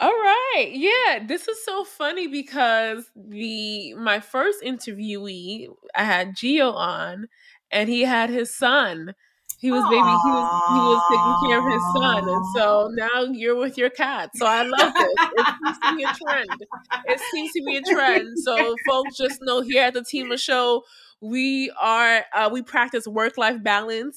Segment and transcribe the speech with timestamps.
[0.00, 0.70] All right.
[0.72, 7.26] Yeah, this is so funny because the my first interviewee, I had Gio on
[7.72, 9.14] and he had his son.
[9.60, 12.28] He was baby he was he was taking care of his son.
[12.28, 14.30] And so now you're with your cat.
[14.36, 15.14] So I love this.
[15.18, 16.66] It seems to be a trend.
[17.06, 18.38] It seems to be a trend.
[18.38, 20.84] So folks just know here at the Tima Show,
[21.20, 24.16] we are uh, we practice work life balance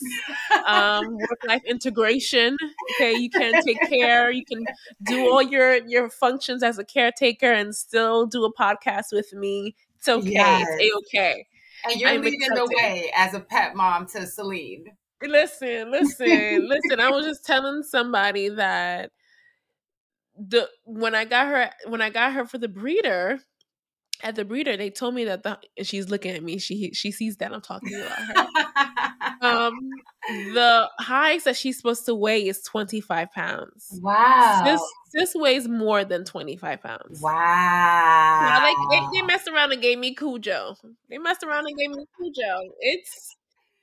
[0.68, 2.56] um, work life integration
[2.92, 4.64] okay you can take care you can
[5.04, 9.76] do all your your functions as a caretaker and still do a podcast with me
[9.98, 10.68] it's okay yes.
[10.80, 11.48] it's okay
[11.86, 14.86] and you're I'm leading the way as a pet mom to celine
[15.24, 19.12] listen listen listen i was just telling somebody that
[20.38, 23.40] the when i got her when i got her for the breeder
[24.24, 26.58] at the breeder, they told me that the she's looking at me.
[26.58, 29.48] She she sees that I'm talking about her.
[29.48, 29.74] um,
[30.54, 34.00] the highest that she's supposed to weigh is 25 pounds.
[34.02, 34.62] Wow.
[34.64, 34.82] This
[35.14, 37.22] this weighs more than 25 pounds.
[37.22, 38.60] Wow.
[38.62, 40.76] They, they, they messed around and gave me Cujo.
[41.10, 42.74] They messed around and gave me Cujo.
[42.80, 43.36] It's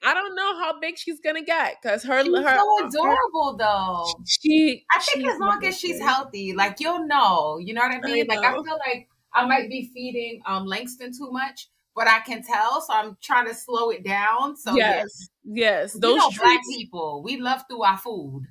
[0.04, 3.58] I don't know how big she's gonna get because her she's her so adorable her,
[3.58, 4.22] though.
[4.27, 7.58] She I think as long as she's healthy, like you'll know.
[7.58, 8.27] You know what I mean?
[8.30, 12.20] I like I feel like I might be feeding um Langston too much, but I
[12.20, 14.56] can tell, so I'm trying to slow it down.
[14.56, 18.46] So yes, yes, those you know, treats, black people, we love through our food.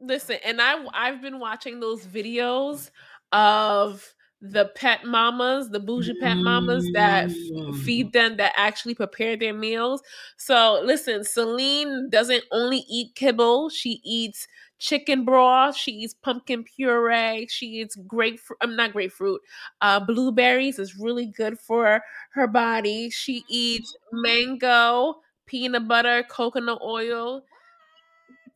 [0.00, 2.90] Listen, and I I've been watching those videos
[3.32, 8.12] of the pet mamas, the bougie pet mamas that f- feed mm.
[8.12, 10.02] them, that actually prepare their meals.
[10.36, 14.46] So listen, Celine doesn't only eat kibble; she eats
[14.78, 15.76] chicken broth.
[15.76, 17.46] She eats pumpkin puree.
[17.48, 18.58] She eats grapefruit.
[18.60, 19.40] I'm not grapefruit.
[19.80, 23.10] Uh, blueberries is really good for her body.
[23.10, 27.42] She eats mango, peanut butter, coconut oil,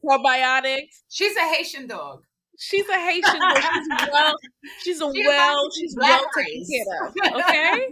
[0.05, 1.03] probiotics.
[1.09, 2.25] She's a Haitian dog.
[2.63, 3.63] She's a Haitian dog.
[3.63, 4.35] She's well.
[4.83, 5.71] She's a well.
[5.79, 7.15] She's well taken care of.
[7.41, 7.87] Okay.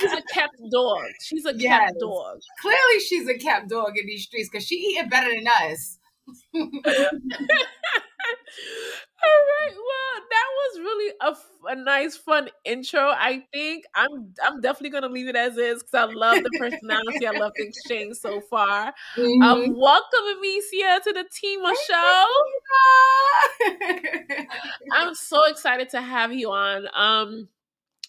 [0.00, 1.04] she's a kept dog.
[1.20, 1.80] She's a yes.
[1.80, 2.40] kept dog.
[2.60, 5.98] Clearly, she's a kept dog in these streets because she eating better than us.
[9.24, 9.76] All right.
[9.76, 11.36] Well, that was really a,
[11.68, 13.00] a nice, fun intro.
[13.00, 17.26] I think I'm I'm definitely gonna leave it as is because I love the personality.
[17.26, 18.88] I love the exchange so far.
[18.88, 19.42] Um, mm-hmm.
[19.42, 22.26] Um, welcome, Emicia, to the Tima Show.
[24.92, 26.88] I'm so excited to have you on.
[26.94, 27.48] Um,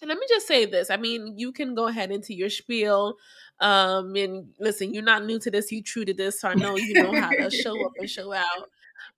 [0.01, 0.89] and let me just say this.
[0.89, 3.17] I mean, you can go ahead into your spiel.
[3.59, 6.75] Um, and listen, you're not new to this, you true to this, so I know
[6.75, 8.69] you know how to show up and show out.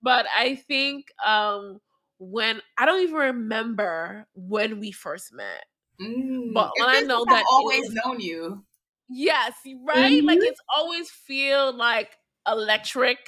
[0.02, 1.80] But I think um
[2.18, 5.64] when I don't even remember when we first met.
[6.00, 8.64] Mm, but when I know that I've always known you.
[9.08, 9.54] Yes,
[9.86, 10.12] right?
[10.12, 10.26] Mm-hmm.
[10.26, 12.16] Like it's always feel like
[12.46, 13.18] electric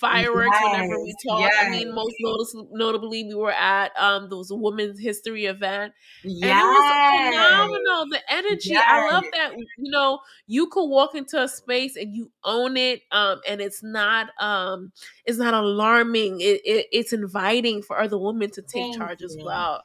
[0.00, 1.40] fireworks yes, whenever we talk.
[1.40, 1.54] Yes.
[1.60, 5.92] I mean, most notice- notably, we were at um those Women's History event,
[6.24, 6.50] yes.
[6.50, 8.06] and it was phenomenal.
[8.10, 8.84] The energy, yes.
[8.86, 9.52] I love that.
[9.56, 13.82] You know, you could walk into a space and you own it, um, and it's
[13.82, 14.92] not um,
[15.24, 16.40] it's not alarming.
[16.40, 19.26] It, it it's inviting for other women to take Thank charge you.
[19.26, 19.84] as well.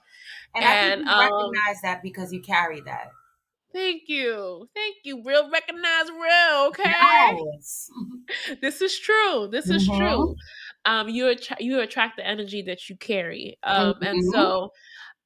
[0.55, 3.11] And, and I think you um, recognize that because you carry that.
[3.75, 4.69] Thank you.
[4.73, 5.21] Thank you.
[5.21, 6.93] Real recognize real, okay?
[7.53, 7.91] Yes.
[8.61, 9.49] this is true.
[9.51, 9.99] This is mm-hmm.
[9.99, 10.35] true.
[10.85, 13.57] Um you attra- you attract the energy that you carry.
[13.63, 14.03] Um mm-hmm.
[14.03, 14.71] and so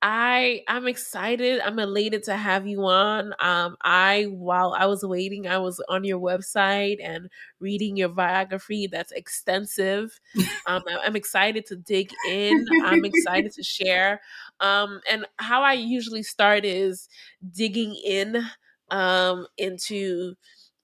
[0.01, 1.59] I I'm excited.
[1.59, 3.33] I'm elated to have you on.
[3.39, 7.29] Um, I while I was waiting, I was on your website and
[7.59, 8.87] reading your biography.
[8.87, 10.19] That's extensive.
[10.67, 12.63] Um, I'm excited to dig in.
[12.83, 14.21] I'm excited to share.
[14.59, 17.09] Um, and how I usually start is
[17.51, 18.43] digging in
[18.91, 20.35] um, into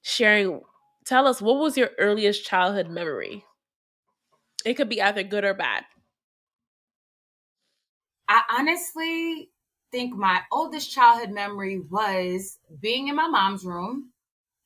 [0.02, 0.62] sharing.
[1.06, 3.44] Tell us what was your earliest childhood memory.
[4.66, 5.86] It could be either good or bad.
[8.28, 9.50] I honestly
[9.92, 14.12] think my oldest childhood memory was being in my mom's room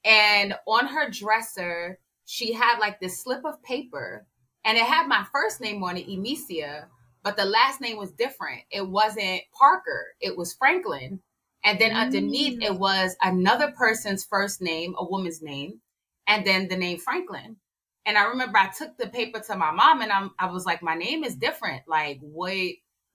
[0.03, 4.25] and on her dresser, she had like this slip of paper
[4.63, 6.85] and it had my first name on it, Emicia,
[7.23, 8.61] but the last name was different.
[8.71, 11.21] It wasn't Parker, it was Franklin.
[11.63, 12.79] And then underneath it mm.
[12.79, 15.81] was another person's first name, a woman's name,
[16.25, 17.57] and then the name Franklin.
[18.05, 20.81] And I remember I took the paper to my mom and I'm, I was like,
[20.81, 21.83] my name is different.
[21.87, 22.55] Like, what?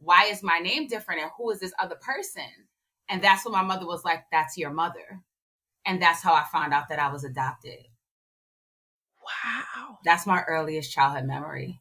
[0.04, 2.44] Why is my name different and who is this other person?
[3.08, 5.20] And that's when my mother was like, that's your mother.
[5.86, 7.78] And that's how I found out that I was adopted.
[9.24, 9.98] Wow.
[10.04, 11.80] That's my earliest childhood memory.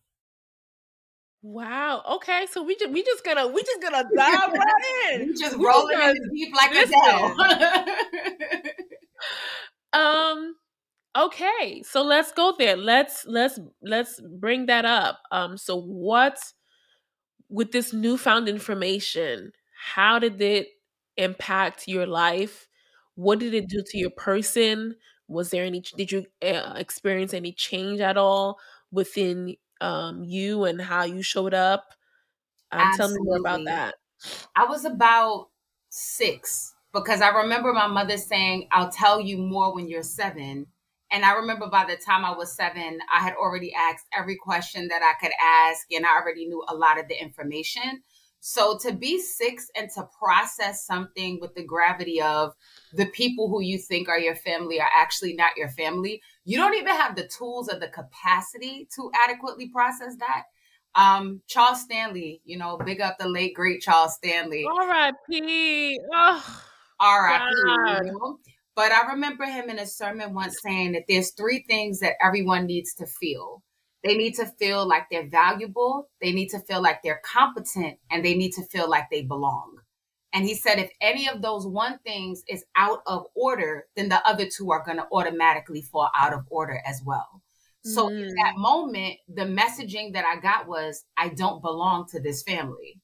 [1.41, 2.03] Wow.
[2.09, 2.47] Okay.
[2.49, 5.27] So we just we just gonna we just gonna dive right in.
[5.27, 6.71] We just we rolling just in deep like
[9.93, 10.55] a um.
[11.15, 11.83] Okay.
[11.83, 12.77] So let's go there.
[12.77, 15.19] Let's let's let's bring that up.
[15.31, 15.57] Um.
[15.57, 16.39] So what
[17.49, 19.53] with this newfound information,
[19.95, 20.69] how did it
[21.17, 22.67] impact your life?
[23.15, 24.95] What did it do to your person?
[25.27, 25.81] Was there any?
[25.81, 28.59] Did you uh, experience any change at all
[28.91, 31.93] within um, you and how you showed up?
[32.71, 33.95] Um, tell me more about that.
[34.55, 35.49] I was about
[35.89, 40.67] six because I remember my mother saying, I'll tell you more when you're seven.
[41.13, 44.87] And I remember by the time I was seven, I had already asked every question
[44.87, 48.01] that I could ask, and I already knew a lot of the information.
[48.39, 52.53] So to be six and to process something with the gravity of
[52.93, 56.73] the people who you think are your family are actually not your family, you don't
[56.73, 60.45] even have the tools or the capacity to adequately process that.
[60.95, 64.65] Um, Charles Stanley, you know, big up the late great Charles Stanley.
[64.67, 65.99] R.I.P.
[66.11, 66.63] Oh,
[66.99, 68.52] R.I.P.
[68.75, 72.65] But I remember him in a sermon once saying that there's three things that everyone
[72.65, 73.63] needs to feel.
[74.03, 78.25] They need to feel like they're valuable, they need to feel like they're competent, and
[78.25, 79.77] they need to feel like they belong.
[80.33, 84.27] And he said, if any of those one things is out of order, then the
[84.27, 87.41] other two are going to automatically fall out of order as well.
[87.85, 88.29] So mm.
[88.29, 92.99] in that moment, the messaging that I got was, I don't belong to this family.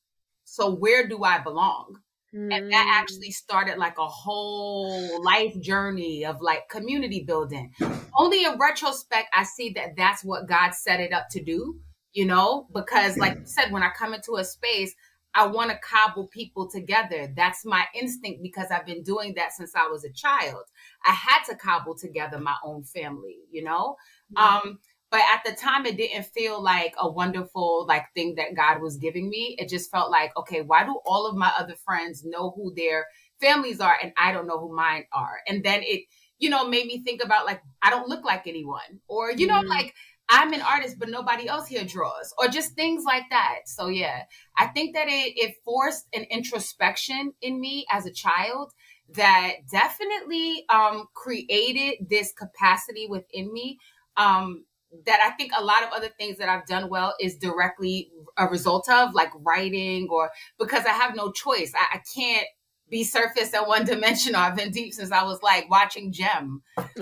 [0.46, 2.00] So where do I belong?
[2.36, 2.54] Mm.
[2.54, 3.00] And that mm.
[3.00, 7.74] actually started like a whole life journey of like community building.
[8.18, 11.80] Only in retrospect, I see that that's what God set it up to do,
[12.14, 14.94] you know, because like you said, when I come into a space,
[15.36, 17.32] I want to cobble people together.
[17.36, 20.64] That's my instinct because I've been doing that since I was a child.
[21.06, 23.96] I had to cobble together my own family, you know?
[24.36, 24.68] Mm-hmm.
[24.70, 24.80] Um,
[25.12, 28.98] but at the time it didn't feel like a wonderful like thing that God was
[28.98, 29.56] giving me.
[29.58, 33.06] It just felt like, okay, why do all of my other friends know who their
[33.42, 35.40] families are and I don't know who mine are?
[35.48, 36.04] And then it,
[36.38, 39.60] you know, made me think about like I don't look like anyone or you know
[39.60, 39.70] mm-hmm.
[39.70, 39.94] like
[40.30, 43.62] I'm an artist, but nobody else here draws, or just things like that.
[43.66, 44.24] So yeah,
[44.58, 48.72] I think that it it forced an introspection in me as a child
[49.16, 53.80] that definitely um, created this capacity within me.
[54.18, 54.66] Um,
[55.06, 58.48] that I think a lot of other things that I've done well is directly a
[58.48, 61.74] result of, like writing, or because I have no choice.
[61.76, 62.48] I, I can't
[62.90, 64.42] be surface and one dimensional.
[64.42, 66.64] I've been deep since I was like watching um,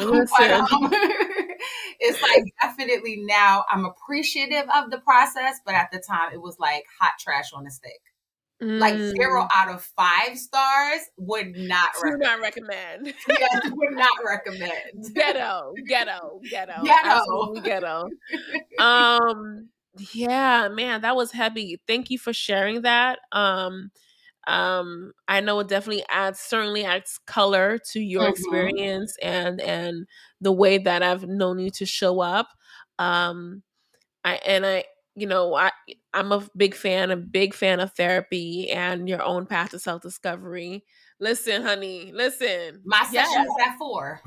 [1.99, 6.57] it's like definitely now I'm appreciative of the process, but at the time it was
[6.59, 8.01] like hot trash on a stick.
[8.61, 8.79] Mm.
[8.79, 9.49] Like zero mm.
[9.55, 12.21] out of five stars would not do recommend.
[12.21, 13.13] not recommend.
[13.39, 15.13] yes, would not recommend.
[15.13, 18.09] Ghetto, ghetto, ghetto, ghetto, ghetto.
[18.79, 19.69] um,
[20.11, 21.79] yeah, man, that was heavy.
[21.87, 23.19] Thank you for sharing that.
[23.31, 23.91] Um,
[24.47, 28.31] um i know it definitely adds certainly adds color to your mm-hmm.
[28.31, 30.07] experience and and
[30.39, 32.47] the way that i've known you to show up
[32.97, 33.61] um
[34.23, 34.85] i and i
[35.17, 35.71] you know i
[36.13, 40.83] i'm a big fan a big fan of therapy and your own path to self-discovery
[41.19, 43.67] listen honey listen my session's yes.
[43.67, 44.21] at four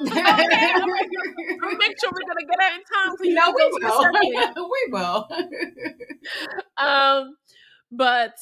[0.02, 0.80] okay, I'm
[1.60, 5.28] gonna make sure we're gonna get her in time for you no, we will.
[5.28, 5.38] we
[6.78, 6.84] will.
[6.84, 7.36] um,
[7.92, 8.34] but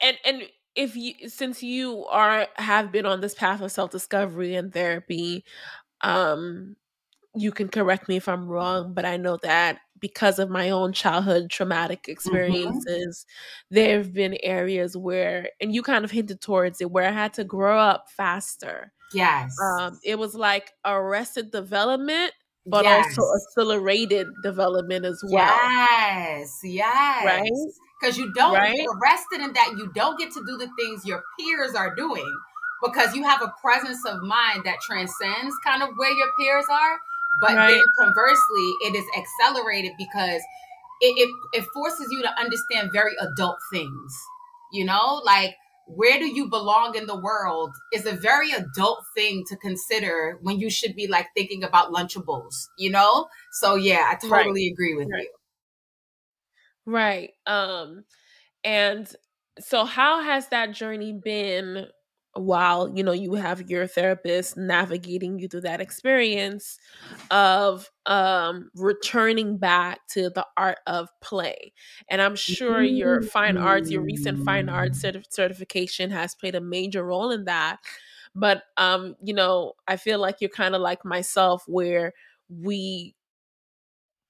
[0.00, 0.42] and and
[0.76, 5.44] if you since you are have been on this path of self-discovery and therapy
[6.02, 6.76] um
[7.36, 10.92] you can correct me if i'm wrong but i know that because of my own
[10.92, 12.12] childhood traumatic mm-hmm.
[12.12, 13.74] experiences mm-hmm.
[13.74, 17.32] there have been areas where and you kind of hinted towards it where i had
[17.32, 22.32] to grow up faster yes um it was like arrested development
[22.68, 23.16] but yes.
[23.16, 27.50] also accelerated development as well yes yes right
[28.00, 28.76] because you don't right?
[28.76, 32.30] get arrested in that you don't get to do the things your peers are doing
[32.82, 36.98] because you have a presence of mind that transcends kind of where your peers are
[37.40, 37.74] but right.
[37.74, 40.42] then conversely it is accelerated because
[41.00, 44.18] it, it, it forces you to understand very adult things
[44.72, 45.54] you know like
[45.88, 50.58] where do you belong in the world is a very adult thing to consider when
[50.58, 54.72] you should be like thinking about lunchables you know so yeah i totally right.
[54.72, 55.28] agree with you
[56.86, 57.32] Right.
[57.46, 58.04] Um
[58.64, 59.12] and
[59.58, 61.86] so how has that journey been
[62.36, 66.78] while you know you have your therapist navigating you through that experience
[67.30, 71.72] of um returning back to the art of play.
[72.08, 76.60] And i'm sure your fine arts your recent fine arts certif- certification has played a
[76.60, 77.78] major role in that.
[78.34, 82.12] But um you know i feel like you're kind of like myself where
[82.48, 83.14] we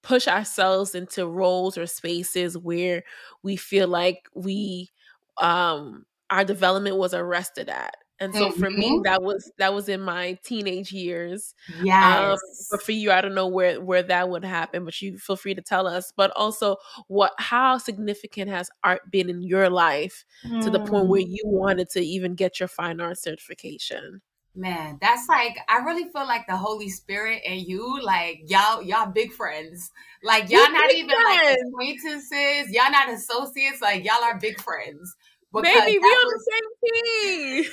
[0.02, 3.02] push ourselves into roles or spaces where
[3.42, 4.90] we feel like we
[5.38, 8.61] um our development was arrested at and so mm-hmm.
[8.61, 9.02] for me mm-hmm.
[9.02, 12.38] that was that was in my teenage years yeah um,
[12.71, 15.54] but for you i don't know where where that would happen but you feel free
[15.54, 16.76] to tell us but also
[17.09, 20.62] what how significant has art been in your life mm.
[20.62, 21.28] to the point where mm.
[21.28, 24.21] you wanted to even get your fine art certification
[24.54, 29.11] man that's like i really feel like the holy spirit and you like y'all y'all
[29.11, 29.90] big friends
[30.25, 31.45] like y'all not even friends.
[31.45, 35.14] like acquaintances y'all not associates like y'all are big friends
[35.62, 36.44] Maybe we on was...
[36.44, 37.64] the same team.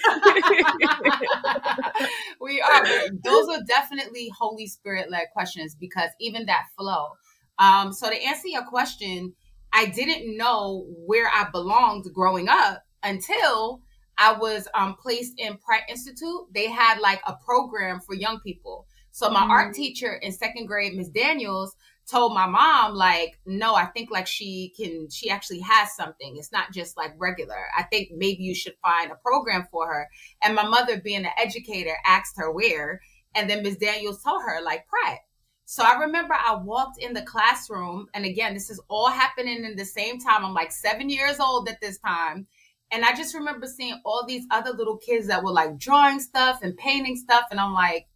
[2.42, 2.86] we are.
[3.24, 7.10] Those are definitely Holy Spirit led questions because even that flow.
[7.60, 9.34] Um, so to answer your question,
[9.74, 13.82] I didn't know where I belonged growing up until
[14.18, 16.48] I was um, placed in Pratt Institute.
[16.54, 18.86] They had like a program for young people.
[19.12, 19.50] So my mm.
[19.50, 21.76] art teacher in second grade, Miss Daniels,
[22.10, 26.36] told my mom like no i think like she can she actually has something.
[26.38, 27.68] It's not just like regular.
[27.78, 30.10] I think maybe you should find a program for her.
[30.44, 33.02] And my mother being an educator asked her where.
[33.36, 35.20] And then ms daniels told her like pratt.
[35.66, 38.08] So i remember i walked in the classroom.
[38.14, 40.46] And again this is all happening in the same time.
[40.46, 42.48] I'm like seven years old at this time.
[42.92, 46.60] And i just remember seeing all these other little kids that were like drawing stuff
[46.62, 47.46] and painting stuff.
[47.52, 48.08] And i'm like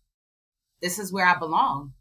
[0.81, 1.93] this is where i belong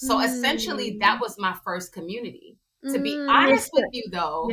[0.00, 0.24] so mm.
[0.24, 1.20] essentially, that mm.
[1.20, 2.56] was my first community.
[2.90, 4.48] To be mm, honest with you, though,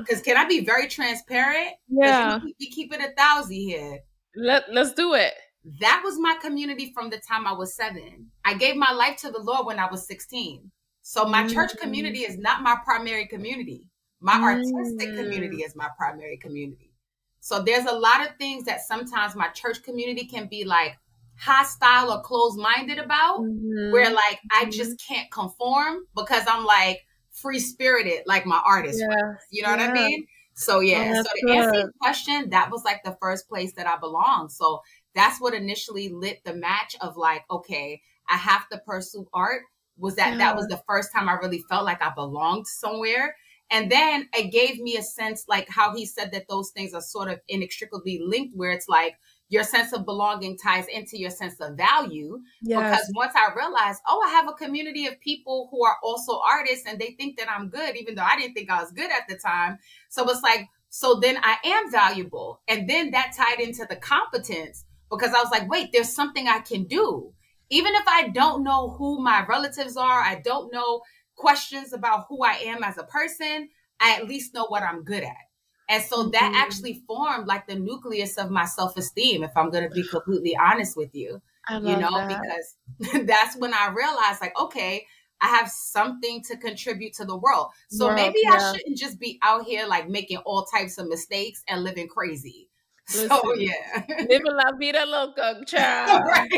[0.00, 0.34] because yeah.
[0.34, 1.72] can I be very transparent?
[1.90, 3.98] Yeah, we, we keep it a thousand here.
[4.34, 5.34] Let Let's do it.
[5.80, 8.30] That was my community from the time I was seven.
[8.46, 10.70] I gave my life to the Lord when I was sixteen.
[11.02, 11.52] So my mm.
[11.52, 13.86] church community is not my primary community.
[14.20, 15.66] My artistic community mm.
[15.66, 16.94] is my primary community.
[17.40, 20.96] So there's a lot of things that sometimes my church community can be like,
[21.38, 23.92] hostile or closed minded about, mm-hmm.
[23.92, 24.70] where like I mm-hmm.
[24.70, 29.00] just can't conform because I'm like free spirited, like my artist.
[29.00, 29.34] Yeah.
[29.50, 29.88] You know yeah.
[29.88, 30.26] what I mean?
[30.54, 31.14] So yeah.
[31.16, 31.56] Oh, so to good.
[31.56, 34.50] answer your question, that was like the first place that I belonged.
[34.50, 34.80] So
[35.14, 39.62] that's what initially lit the match of like, okay, I have to pursue art.
[39.98, 40.38] Was that yeah.
[40.38, 43.36] that was the first time I really felt like I belonged somewhere.
[43.70, 47.00] And then it gave me a sense like how he said that those things are
[47.00, 49.14] sort of inextricably linked, where it's like,
[49.48, 52.38] your sense of belonging ties into your sense of value.
[52.62, 52.78] Yes.
[52.78, 56.86] Because once I realized, oh, I have a community of people who are also artists
[56.86, 59.28] and they think that I'm good, even though I didn't think I was good at
[59.28, 59.78] the time.
[60.08, 62.60] So it's like, so then I am valuable.
[62.66, 66.60] And then that tied into the competence because I was like, wait, there's something I
[66.60, 67.32] can do.
[67.70, 71.02] Even if I don't know who my relatives are, I don't know
[71.36, 73.68] questions about who I am as a person,
[74.00, 75.45] I at least know what I'm good at.
[75.88, 76.54] And so that mm-hmm.
[76.54, 80.56] actually formed like the nucleus of my self esteem, if I'm going to be completely
[80.56, 81.40] honest with you.
[81.70, 82.28] you know, that.
[82.28, 85.06] because that's when I realized, like, okay,
[85.40, 87.68] I have something to contribute to the world.
[87.90, 88.52] So world, maybe yeah.
[88.52, 92.68] I shouldn't just be out here like making all types of mistakes and living crazy.
[93.14, 96.50] Listen, so yeah, living la vida loca, child, right.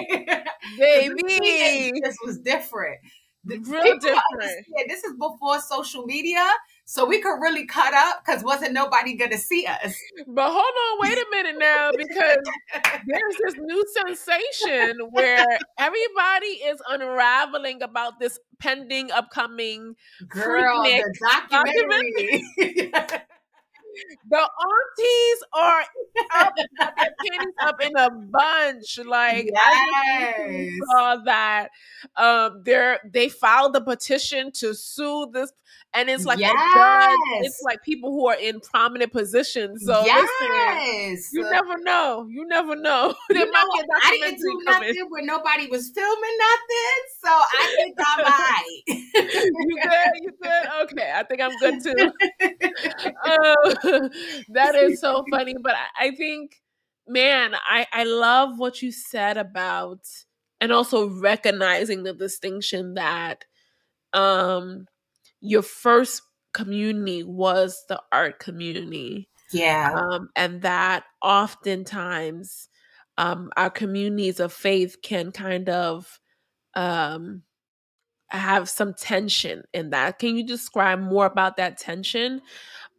[0.79, 1.93] baby.
[2.03, 2.99] This was different.
[3.45, 4.23] Real different.
[4.89, 6.47] This is before social media.
[6.91, 9.95] So we could really cut up because wasn't nobody gonna see us.
[10.27, 12.39] But hold on, wait a minute now, because
[13.07, 15.45] there's this new sensation where
[15.79, 19.97] everybody is unraveling about this pending upcoming
[20.29, 21.15] girl the
[21.51, 22.43] documentary.
[22.57, 23.23] documentary.
[24.29, 25.85] the aunties are
[26.35, 28.99] up, their panties up in a bunch.
[29.05, 29.59] Like yes.
[29.65, 31.69] I saw that.
[32.17, 35.53] Um, they're they filed the petition to sue this
[35.95, 36.53] and it's like yes.
[37.41, 39.85] it's like people who are in prominent positions.
[39.85, 40.29] So yes.
[40.41, 42.27] listen, you never know.
[42.29, 43.15] You never know.
[43.31, 43.61] You know
[44.03, 44.89] I didn't do coming.
[44.89, 48.83] nothing where nobody was filming nothing, so I think I'm right.
[48.89, 50.13] you good?
[50.23, 50.69] You good?
[50.83, 51.95] Okay, I think I'm good too.
[53.29, 54.09] uh,
[54.51, 56.57] that is so funny, but I, I think,
[57.07, 60.01] man, I I love what you said about
[60.61, 63.45] and also recognizing the distinction that
[64.13, 64.87] um
[65.41, 69.29] your first community was the art community.
[69.53, 69.93] Yeah.
[69.95, 72.69] Um, and that oftentimes
[73.17, 76.19] um, our communities of faith can kind of
[76.75, 77.43] um,
[78.29, 80.19] have some tension in that.
[80.19, 82.43] Can you describe more about that tension?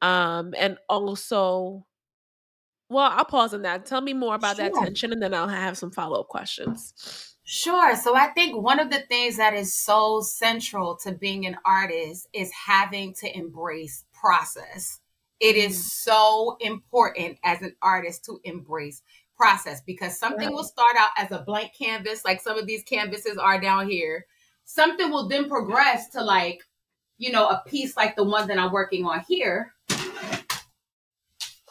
[0.02, 1.86] Um, and also,
[2.90, 3.86] well, I'll pause on that.
[3.86, 4.70] Tell me more about sure.
[4.70, 7.36] that tension and then I'll have some follow up questions.
[7.44, 7.96] Sure.
[7.96, 12.28] So I think one of the things that is so central to being an artist
[12.32, 15.00] is having to embrace process.
[15.40, 15.82] It is mm.
[15.82, 19.02] so important as an artist to embrace
[19.36, 23.38] process because something will start out as a blank canvas, like some of these canvases
[23.38, 24.26] are down here.
[24.66, 26.60] Something will then progress to like,
[27.20, 29.74] you know, a piece like the one that I'm working on here.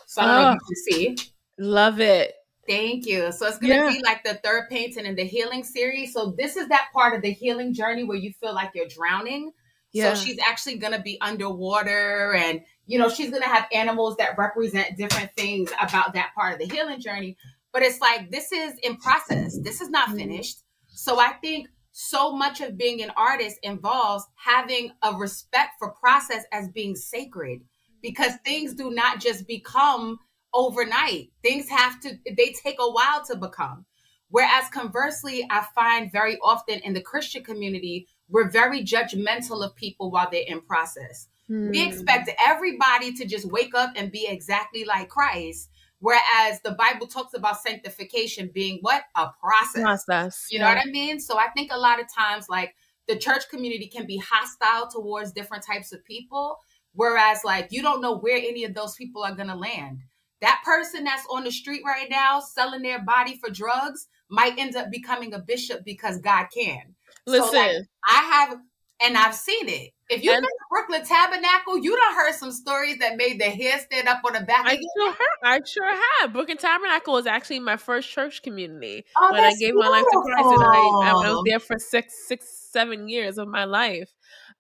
[0.07, 1.33] So I don't oh, know if you can see.
[1.59, 2.35] Love it.
[2.67, 3.33] Thank you.
[3.33, 3.88] So it's gonna yeah.
[3.88, 6.12] be like the third painting in the healing series.
[6.12, 9.52] So this is that part of the healing journey where you feel like you're drowning.
[9.93, 10.12] Yeah.
[10.12, 14.99] So she's actually gonna be underwater and you know, she's gonna have animals that represent
[14.99, 17.38] different things about that part of the healing journey.
[17.73, 19.59] But it's like this is in process.
[19.59, 20.19] This is not mm-hmm.
[20.19, 20.59] finished.
[20.88, 21.69] So I think
[22.00, 27.61] so much of being an artist involves having a respect for process as being sacred
[28.00, 30.17] because things do not just become
[30.55, 31.33] overnight.
[31.43, 33.85] Things have to, they take a while to become.
[34.31, 40.12] Whereas conversely, I find very often in the Christian community, we're very judgmental of people
[40.12, 41.26] while they're in process.
[41.49, 41.71] Hmm.
[41.71, 45.69] We expect everybody to just wake up and be exactly like Christ.
[46.00, 49.02] Whereas the Bible talks about sanctification being what?
[49.17, 49.83] A process.
[49.83, 50.47] Process.
[50.50, 51.19] You know what I mean?
[51.19, 52.75] So I think a lot of times, like
[53.09, 56.59] the church community can be hostile towards different types of people.
[56.93, 60.00] Whereas, like, you don't know where any of those people are going to land.
[60.40, 64.76] That person that's on the street right now selling their body for drugs might end
[64.76, 66.95] up becoming a bishop because God can.
[67.26, 67.76] Listen, so, like,
[68.07, 68.59] I have,
[69.02, 69.90] and I've seen it.
[70.09, 73.79] If you've been to Brooklyn Tabernacle, you done heard some stories that made the hair
[73.79, 74.65] stand up on the back.
[74.65, 75.19] I sure have.
[75.45, 76.33] I sure have.
[76.33, 79.83] Brooklyn Tabernacle was actually my first church community oh, when I gave beautiful.
[79.83, 83.49] my life to Christ, and I, I was there for six, six, seven years of
[83.49, 84.11] my life.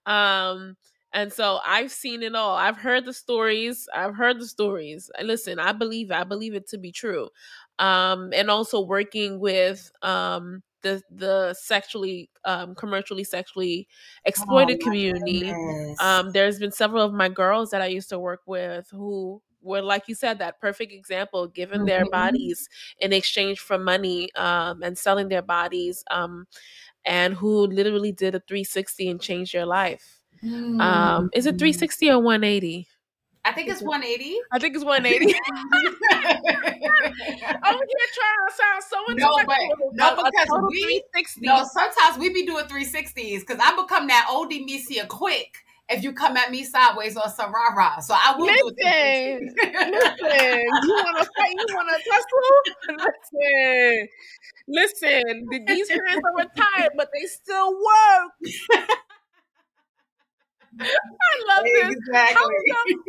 [0.04, 0.76] Um,
[1.12, 2.54] and so I've seen it all.
[2.54, 3.88] I've heard the stories.
[3.94, 5.10] I've heard the stories.
[5.22, 7.30] Listen, I believe I believe it to be true.
[7.78, 13.88] Um, and also working with um the the sexually um commercially sexually
[14.24, 15.52] exploited oh, community.
[16.00, 19.82] Um, there's been several of my girls that I used to work with who were
[19.82, 21.86] like you said that perfect example given mm-hmm.
[21.86, 22.68] their bodies
[23.00, 26.46] in exchange for money um and selling their bodies um
[27.04, 30.80] and who literally did a 360 and changed their life Mm.
[30.80, 32.86] Um, is it 360 or 180?
[33.48, 34.36] I think it's 180.
[34.52, 35.24] I think it's 180.
[35.24, 35.40] I'm
[37.74, 39.56] here trying to sound so no, but,
[39.92, 41.02] no, because we
[41.38, 41.64] no.
[41.64, 46.36] Sometimes we be doing 360s because I become that oldie Misia quick if you come
[46.36, 48.00] at me sideways rah rah.
[48.00, 49.54] So I will listen, do listen.
[50.84, 51.54] You want to fight?
[51.56, 52.98] You want to tussle?
[54.68, 55.64] Listen, listen.
[55.66, 58.90] These hands are retired, but they still work.
[60.80, 61.96] I love this.
[61.96, 62.54] Exactly.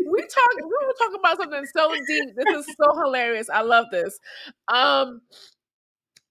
[0.10, 0.56] we talk.
[0.58, 2.36] We were talking about something so deep.
[2.36, 3.50] This is so hilarious.
[3.50, 4.20] I love this.
[4.68, 5.22] Um,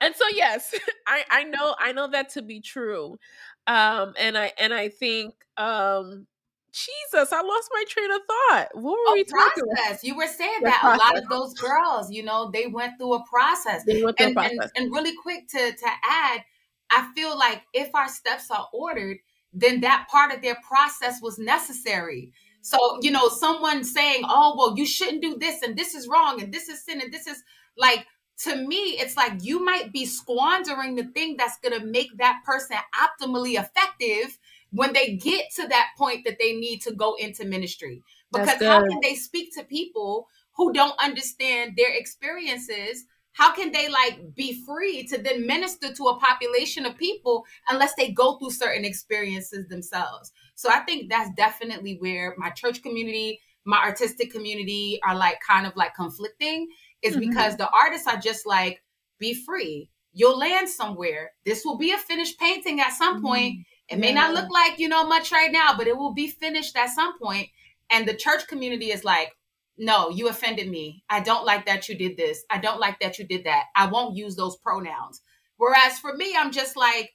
[0.01, 0.75] and so yes,
[1.07, 3.19] I I know I know that to be true.
[3.67, 6.27] Um, and I and I think um
[6.71, 8.69] Jesus, I lost my train of thought.
[8.75, 10.05] What were we talking about?
[10.05, 11.01] You were saying the that process.
[11.01, 13.85] a lot of those girls, you know, they went through a process.
[13.85, 14.71] They went through and, a process.
[14.77, 16.45] And, and really quick to to add,
[16.91, 19.19] I feel like if our steps are ordered,
[19.61, 22.33] then that part of their process was necessary.
[22.61, 26.43] So, you know, someone saying, oh, well, you shouldn't do this and this is wrong
[26.43, 27.43] and this is sin and this is
[27.77, 28.07] like,
[28.45, 32.41] to me, it's like you might be squandering the thing that's going to make that
[32.45, 34.39] person optimally effective
[34.71, 38.03] when they get to that point that they need to go into ministry.
[38.33, 43.07] Because how can they speak to people who don't understand their experiences
[43.39, 47.95] how can they like be free to then minister to a population of people unless
[47.95, 53.41] they go through certain experiences themselves so i think that's definitely where my church community
[53.65, 56.69] my artistic community are like kind of like conflicting
[57.03, 57.31] is mm-hmm.
[57.31, 58.83] because the artists are just like
[59.19, 63.95] be free you'll land somewhere this will be a finished painting at some point mm-hmm.
[63.95, 64.15] it may yeah.
[64.15, 67.17] not look like you know much right now but it will be finished at some
[67.21, 67.49] point
[67.91, 69.33] and the church community is like
[69.79, 71.05] no, you offended me.
[71.09, 72.45] I don't like that you did this.
[72.51, 73.67] I don't like that you did that.
[73.77, 75.23] I won't use those pronouns.
[75.57, 77.15] Whereas for me, I'm just like,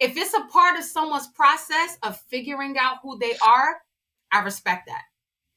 [0.00, 3.80] if it's a part of someone's process of figuring out who they are,
[4.32, 5.02] I respect that.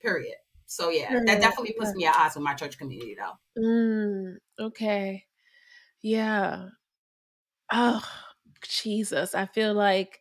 [0.01, 0.35] Period.
[0.67, 3.61] So yeah, that definitely puts me at odds with my church community though.
[3.61, 5.25] Mm, okay.
[6.01, 6.67] Yeah.
[7.71, 8.03] Oh,
[8.61, 9.33] Jesus.
[9.33, 10.19] I feel like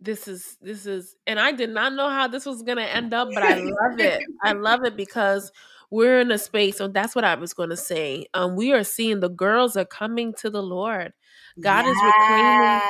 [0.00, 3.14] this is this is and I did not know how this was going to end
[3.14, 4.22] up, but I love it.
[4.42, 5.50] I love it because
[5.90, 8.26] we're in a space so that's what I was going to say.
[8.34, 11.12] Um we are seeing the girls are coming to the Lord.
[11.60, 11.96] God yes.
[11.96, 12.80] is reclaiming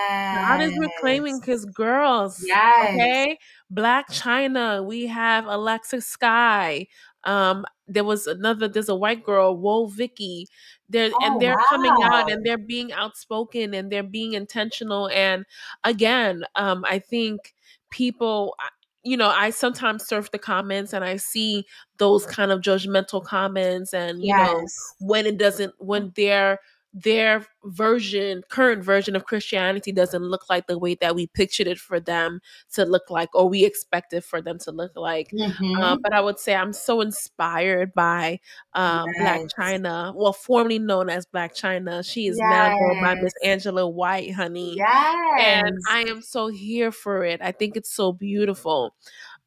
[0.48, 2.42] God is reclaiming his girls.
[2.44, 2.94] Yes.
[2.94, 3.38] Okay?
[3.72, 4.84] Blac Chyna.
[4.84, 6.88] we have Alexis Skyy.
[7.24, 10.48] Um there was another there's a white girl, Woah Vicky
[10.94, 11.64] they're oh, and they're wow.
[11.68, 15.44] coming out and they're being outspoken and they're being intentional and
[15.82, 17.52] again um i think
[17.90, 18.54] people
[19.02, 21.66] you know i sometimes surf the comments and i see
[21.98, 24.50] those kind of judgmental comments and you yes.
[25.00, 26.60] know when it doesn't when they're
[26.96, 31.78] their version, current version of Christianity doesn't look like the way that we pictured it
[31.78, 32.40] for them
[32.74, 35.30] to look like, or we expected for them to look like.
[35.30, 35.80] Mm-hmm.
[35.80, 38.38] Uh, but I would say I'm so inspired by
[38.74, 39.40] um, yes.
[39.42, 42.08] Blac Chyna, well, formerly known as Blac Chyna.
[42.08, 42.48] She is yes.
[42.48, 44.76] now going by Miss Angela White, honey.
[44.76, 45.40] Yes.
[45.40, 47.42] And I am so here for it.
[47.42, 48.94] I think it's so beautiful.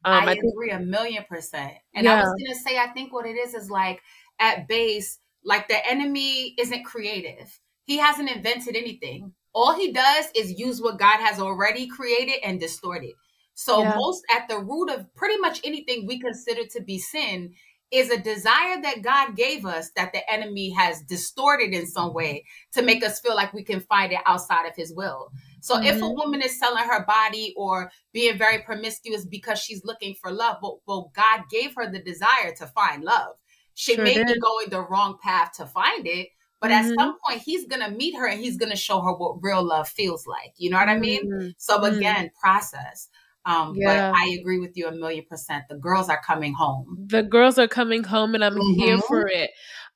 [0.04, 1.72] Um, I, I think, agree a million percent.
[1.94, 2.14] And yeah.
[2.14, 4.00] I was gonna say, I think what it is is like
[4.38, 7.58] at base, like the enemy isn't creative.
[7.86, 9.32] He hasn't invented anything.
[9.54, 13.14] All he does is use what God has already created and distort it.
[13.54, 13.94] So yeah.
[13.96, 17.54] most at the root of pretty much anything we consider to be sin
[17.90, 22.44] is a desire that God gave us that the enemy has distorted in some way
[22.74, 25.30] to make us feel like we can find it outside of his will.
[25.60, 25.86] So mm-hmm.
[25.86, 26.14] if a mm-hmm.
[26.14, 30.82] woman is selling her body or being very promiscuous because she's looking for love, well,
[30.86, 33.34] well God gave her the desire to find love.
[33.78, 34.26] She sure may did.
[34.26, 36.90] be going the wrong path to find it, but mm-hmm.
[36.90, 39.88] at some point he's gonna meet her and he's gonna show her what real love
[39.88, 40.52] feels like.
[40.56, 41.30] You know what I mean?
[41.30, 41.48] Mm-hmm.
[41.58, 41.96] So mm-hmm.
[41.96, 43.08] again, process.
[43.44, 44.10] Um, yeah.
[44.10, 45.62] But I agree with you a million percent.
[45.70, 47.06] The girls are coming home.
[47.06, 49.06] The girls are coming home, and I'm here mm-hmm.
[49.06, 49.50] for it.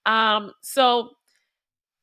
[0.07, 1.11] Um, so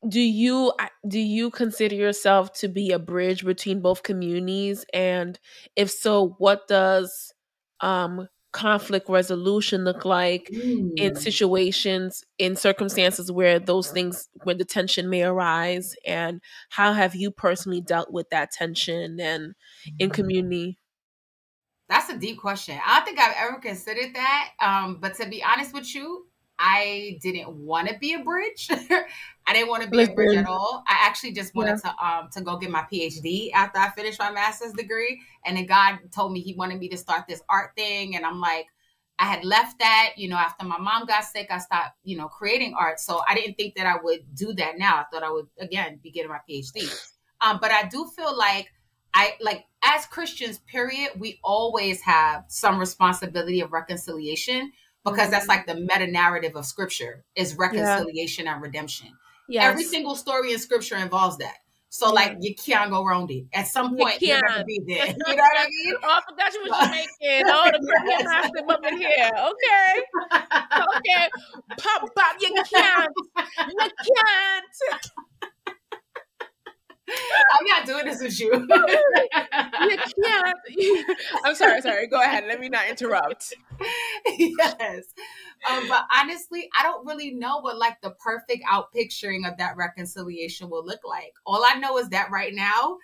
[0.07, 0.73] do you
[1.07, 5.39] do you consider yourself to be a bridge between both communities and
[5.77, 7.33] if so what does
[7.81, 10.91] um conflict resolution look like mm.
[10.97, 17.15] in situations in circumstances where those things where the tension may arise and how have
[17.15, 19.53] you personally dealt with that tension and
[19.99, 20.79] in community
[21.89, 25.43] that's a deep question i don't think i've ever considered that um, but to be
[25.43, 26.25] honest with you
[26.59, 28.67] I didn't want to be a bridge.
[29.47, 30.11] I didn't want to be Listen.
[30.11, 30.83] a bridge at all.
[30.87, 31.91] I actually just wanted yeah.
[31.91, 35.21] to um to go get my PhD after I finished my master's degree.
[35.45, 38.17] And then God told me he wanted me to start this art thing.
[38.17, 38.67] And I'm like,
[39.19, 42.27] I had left that, you know, after my mom got sick, I stopped, you know,
[42.27, 42.99] creating art.
[42.99, 44.97] So I didn't think that I would do that now.
[44.97, 46.93] I thought I would again be getting my PhD.
[47.41, 48.67] Um, but I do feel like
[49.13, 54.73] I like as Christians, period, we always have some responsibility of reconciliation
[55.11, 58.53] because that's like the meta narrative of scripture is reconciliation yeah.
[58.53, 59.09] and redemption.
[59.47, 59.71] Yes.
[59.71, 61.55] Every single story in scripture involves that.
[61.89, 63.45] So like you can't go wrong it.
[63.51, 65.07] At some point you are gonna be there.
[65.07, 65.95] You know what I mean?
[66.03, 67.49] oh, I forgot you was Jamaican.
[67.49, 69.31] Oh, the Caribbean master up in here.
[69.35, 70.03] Okay.
[70.31, 71.29] Okay.
[71.77, 73.11] Pop pop, you can't.
[73.69, 75.11] You can't.
[77.59, 78.51] I'm not doing this with you.
[78.53, 81.17] you can't.
[81.45, 82.07] I'm sorry, sorry.
[82.07, 82.45] Go ahead.
[82.47, 83.53] Let me not interrupt.
[84.37, 85.05] yes.
[85.69, 89.77] Um, but honestly, I don't really know what like the perfect out picturing of that
[89.77, 91.33] reconciliation will look like.
[91.45, 92.97] All I know is that right now,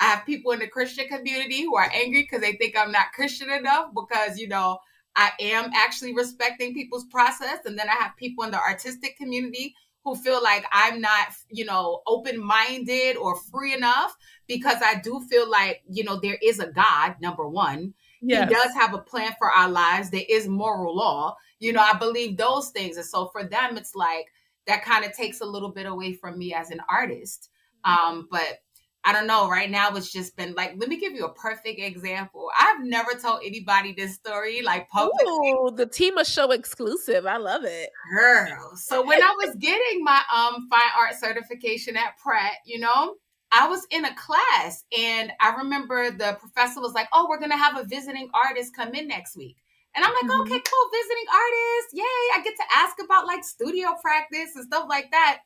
[0.00, 3.12] I have people in the Christian community who are angry because they think I'm not
[3.14, 4.78] Christian enough because, you know,
[5.14, 7.60] I am actually respecting people's process.
[7.66, 11.64] And then I have people in the artistic community who feel like I'm not, you
[11.64, 16.58] know, open minded or free enough because I do feel like, you know, there is
[16.58, 17.94] a God, number one.
[18.20, 18.48] Yes.
[18.48, 20.10] He does have a plan for our lives.
[20.10, 21.36] There is moral law.
[21.58, 22.96] You know, I believe those things.
[22.96, 24.26] And so for them, it's like
[24.66, 27.50] that kind of takes a little bit away from me as an artist.
[27.84, 28.60] Um, but
[29.04, 29.48] I don't know.
[29.48, 32.50] Right now, it's just been like, let me give you a perfect example.
[32.58, 35.26] I've never told anybody this story like publicly.
[35.26, 37.26] Ooh, the Tima Show exclusive.
[37.26, 37.90] I love it.
[38.14, 38.76] Girl.
[38.76, 43.16] So when I was getting my um fine art certification at Pratt, you know,
[43.50, 47.56] I was in a class and I remember the professor was like, Oh, we're gonna
[47.56, 49.56] have a visiting artist come in next week.
[49.94, 50.40] And I'm like, mm-hmm.
[50.40, 51.88] okay, cool, visiting artist.
[51.92, 52.24] Yay.
[52.34, 55.40] I get to ask about like studio practice and stuff like that.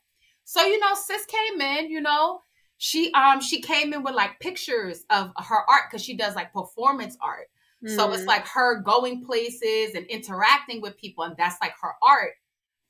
[0.44, 2.42] So, you know, sis came in, you know,
[2.78, 6.52] she um she came in with like pictures of her art because she does like
[6.52, 7.48] performance art
[7.84, 7.94] mm.
[7.94, 8.26] so it's mm.
[8.26, 12.32] like her going places and interacting with people and that's like her art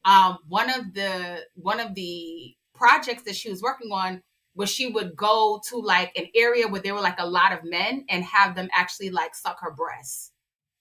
[0.05, 4.23] um one of the one of the projects that she was working on
[4.55, 7.63] was she would go to like an area where there were like a lot of
[7.63, 10.33] men and have them actually like suck her breasts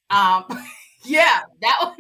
[0.10, 0.46] um
[1.04, 1.98] yeah that was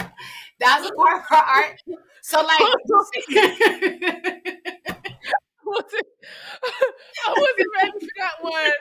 [0.58, 1.80] that was a part of her art
[2.22, 2.58] so like
[5.68, 6.06] wasn't
[7.26, 8.72] I wasn't ready for that one.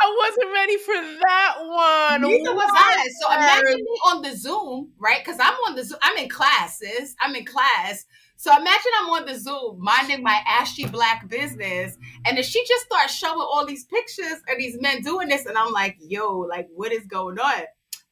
[0.00, 2.22] I wasn't ready for that one.
[2.22, 3.08] Neither was I.
[3.20, 5.22] So imagine me on the Zoom, right?
[5.24, 5.98] Because I'm on the Zoom.
[6.02, 7.14] I'm in classes.
[7.20, 8.04] I'm in class.
[8.36, 12.86] So imagine I'm on the Zoom minding my ashy black business, and then she just
[12.86, 16.68] starts showing all these pictures of these men doing this, and I'm like, yo, like
[16.74, 17.62] what is going on?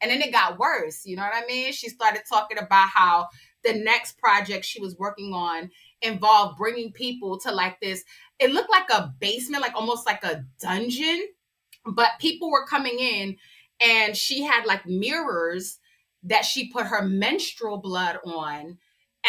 [0.00, 1.04] And then it got worse.
[1.04, 1.72] You know what I mean?
[1.72, 3.28] She started talking about how
[3.64, 5.70] the next project she was working on
[6.02, 8.04] involved bringing people to like this.
[8.38, 11.20] It looked like a basement, like almost like a dungeon,
[11.84, 13.36] but people were coming in
[13.80, 15.78] and she had like mirrors
[16.22, 18.78] that she put her menstrual blood on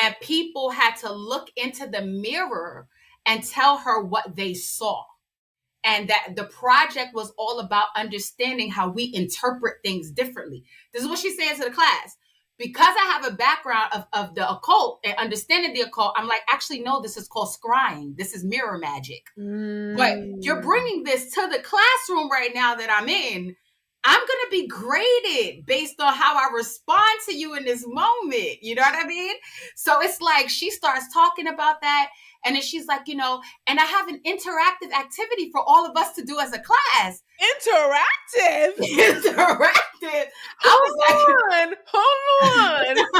[0.02, 2.88] and people had to look into the mirror
[3.26, 5.04] and tell her what they saw.
[5.84, 10.64] And that the project was all about understanding how we interpret things differently.
[10.94, 12.18] This is what she's saying to the class
[12.62, 16.42] because I have a background of, of the occult and understanding the occult, I'm like,
[16.52, 18.16] actually, no, this is called scrying.
[18.16, 19.26] This is mirror magic.
[19.38, 19.98] Mm.
[19.98, 23.56] But you're bringing this to the classroom right now that I'm in.
[24.04, 28.64] I'm going to be graded based on how I respond to you in this moment.
[28.64, 29.36] You know what I mean?
[29.76, 32.10] So it's like she starts talking about that.
[32.44, 35.96] And then she's like, you know, and I have an interactive activity for all of
[35.96, 37.22] us to do as a class.
[37.40, 38.78] Interactive?
[38.80, 39.91] interactive.
[40.64, 41.76] Hold on.
[41.88, 42.98] hold on.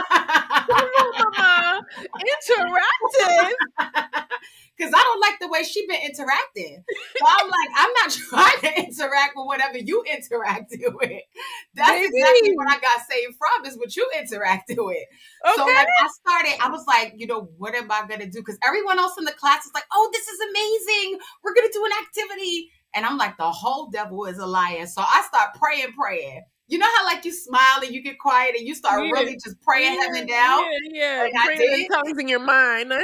[0.70, 1.82] hold on, mama.
[2.20, 3.52] Interactive.
[4.78, 6.84] Because I don't like the way she been interacting.
[7.18, 11.22] So I'm like, I'm not trying to interact with whatever you interacted with.
[11.76, 12.10] That's Baby.
[12.18, 15.06] exactly what I got saved from is what you interacted with.
[15.46, 15.56] Okay.
[15.56, 18.40] So like I started, I was like, you know, what am I gonna do?
[18.40, 21.20] Because everyone else in the class is like, oh, this is amazing.
[21.44, 22.72] We're gonna do an activity.
[22.96, 24.86] And I'm like, the whole devil is a liar.
[24.88, 26.42] So I start praying, praying.
[26.72, 29.12] You know how like you smile and you get quiet and you start yeah.
[29.12, 30.02] really just praying yeah.
[30.02, 30.64] heaven down?
[30.90, 31.44] Yeah, yeah.
[31.44, 32.92] praying in tongues in your mind.
[32.94, 33.02] in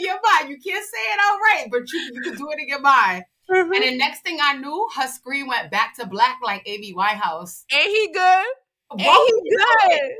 [0.00, 0.48] your mind.
[0.48, 3.24] You can't say it all right, but you, you can do it in your mind.
[3.50, 3.74] Mm-hmm.
[3.74, 7.64] And the next thing I knew, her screen went back to black like Amy Winehouse.
[7.70, 8.46] Ain't he good?
[8.92, 10.12] Won't Ain't he good?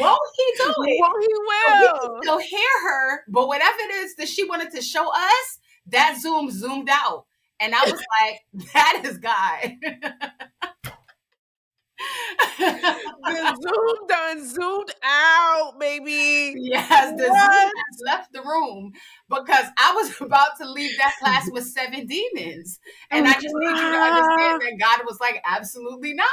[0.00, 1.00] Won't he do it?
[1.00, 2.14] Won't he will?
[2.14, 6.18] We still hear her, but whatever it is that she wanted to show us, that
[6.20, 7.26] Zoom zoomed out.
[7.60, 8.40] And I was like,
[8.72, 9.76] that is God.
[12.58, 16.54] The Zoom done zoomed out, baby.
[16.58, 17.52] Yes, the what?
[17.52, 18.92] Zoom has left the room
[19.28, 22.78] because I was about to leave that class with seven demons.
[23.10, 26.28] And I just need you to understand that God was like, absolutely not.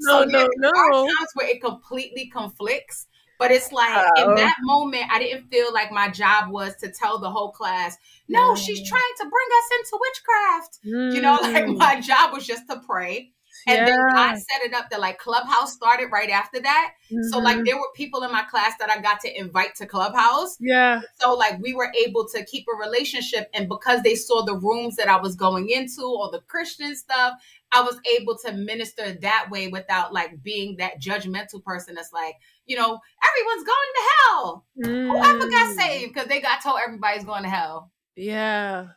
[0.00, 0.70] No, so no, no.
[0.72, 3.06] There are times where it completely conflicts.
[3.38, 4.30] But it's like Uh-oh.
[4.30, 7.96] in that moment, I didn't feel like my job was to tell the whole class,
[8.28, 8.56] no, mm.
[8.56, 10.78] she's trying to bring us into witchcraft.
[10.84, 11.14] Mm.
[11.14, 11.76] You know, like mm.
[11.76, 13.30] my job was just to pray
[13.66, 13.84] and yeah.
[13.86, 16.92] then God set it up that like Clubhouse started right after that.
[17.10, 17.28] Mm-hmm.
[17.30, 17.64] So like mm-hmm.
[17.64, 20.56] there were people in my class that I got to invite to Clubhouse.
[20.60, 21.00] Yeah.
[21.20, 24.96] So like we were able to keep a relationship and because they saw the rooms
[24.96, 27.34] that I was going into or the Christian stuff,
[27.72, 32.34] I was able to minister that way without like being that judgmental person that's like,
[32.66, 34.66] you know, everyone's going to hell.
[34.84, 35.10] Mm.
[35.10, 37.90] Whoever got saved because they got told everybody's going to hell.
[38.16, 38.88] Yeah.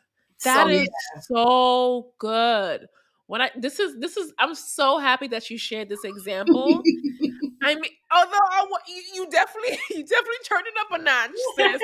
[0.44, 1.20] that so, is yeah.
[1.20, 2.86] so good
[3.32, 6.82] when I this is this is I'm so happy that you shared this example.
[7.62, 11.30] I mean, although I want you, you definitely you definitely turned it up a notch,
[11.56, 11.80] sis.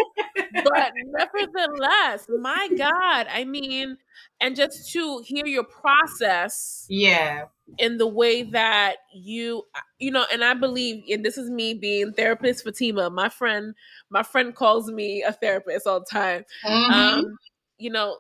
[0.63, 3.97] but nevertheless, my God, I mean,
[4.43, 7.45] and just to hear your process, yeah,
[7.79, 9.63] in the way that you
[9.99, 13.09] you know, and I believe, and this is me being therapist Fatima.
[13.09, 13.75] My friend,
[14.11, 16.45] my friend calls me a therapist all the time.
[16.63, 16.93] Mm-hmm.
[16.93, 17.39] Um,
[17.79, 18.19] you know,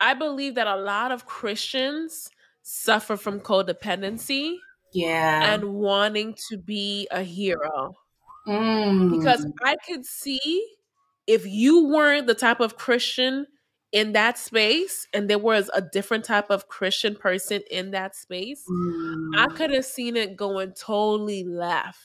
[0.00, 2.30] I believe that a lot of Christians
[2.62, 4.56] suffer from codependency.
[4.92, 5.54] Yeah.
[5.54, 7.94] And wanting to be a hero.
[8.46, 9.18] Mm.
[9.18, 10.66] Because I could see
[11.26, 13.46] if you weren't the type of Christian
[13.92, 18.64] in that space and there was a different type of Christian person in that space,
[18.68, 19.30] mm.
[19.36, 21.98] I could have seen it going totally left.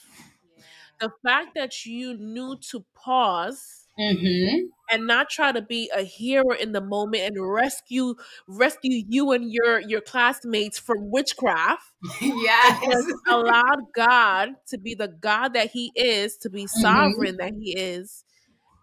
[0.55, 0.63] Yeah.
[1.01, 4.65] The fact that you knew to pause Mm-hmm.
[4.89, 8.15] And not try to be a hero in the moment and rescue
[8.47, 11.83] rescue you and your your classmates from witchcraft.
[12.21, 16.81] yes, allowed God to be the God that He is, to be mm-hmm.
[16.81, 17.47] sovereign mm-hmm.
[17.47, 18.23] that He is,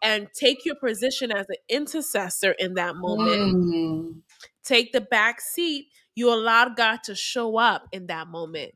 [0.02, 3.56] and take your position as an intercessor in that moment.
[3.56, 4.18] Mm-hmm.
[4.64, 5.86] Take the back seat.
[6.14, 8.72] You allowed God to show up in that moment.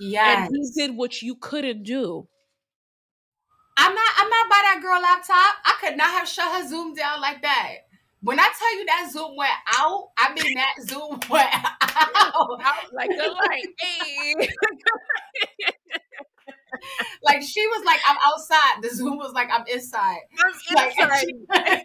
[0.00, 2.28] Yes, and He did what you couldn't do.
[3.76, 5.56] I'm not I'm not by that girl laptop.
[5.64, 7.72] I could not have shut her Zoom down like that.
[8.22, 11.72] When I tell you that Zoom went out, I mean that Zoom went out.
[12.92, 13.66] like the light.
[13.80, 14.34] Hey.
[17.24, 18.82] like she was like, I'm outside.
[18.82, 20.20] The Zoom was like, I'm inside.
[20.44, 21.26] I'm inside.
[21.50, 21.84] Like,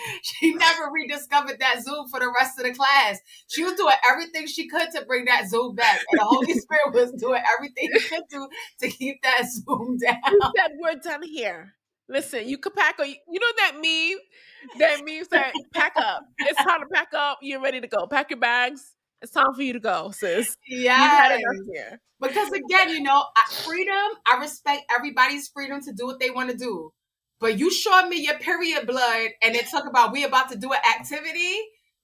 [0.22, 3.18] she never rediscovered that Zoom for the rest of the class.
[3.48, 6.00] She was doing everything she could to bring that Zoom back.
[6.10, 8.48] And the Holy Spirit was doing everything he could do
[8.80, 10.18] to keep that Zoom down.
[10.30, 11.74] You said we're done here.
[12.08, 12.98] Listen, you could pack.
[12.98, 14.18] You know that meme?
[14.78, 16.22] That meme said, "Pack up.
[16.38, 17.38] It's time to pack up.
[17.42, 18.06] You're ready to go.
[18.06, 18.94] Pack your bags.
[19.22, 20.56] It's time for you to go, sis.
[20.68, 21.38] Yeah.
[22.20, 23.24] Because again, you know,
[23.64, 23.94] freedom.
[24.26, 26.92] I respect everybody's freedom to do what they want to do.
[27.42, 30.72] But you showed me your period blood and it talk about we about to do
[30.72, 31.56] an activity.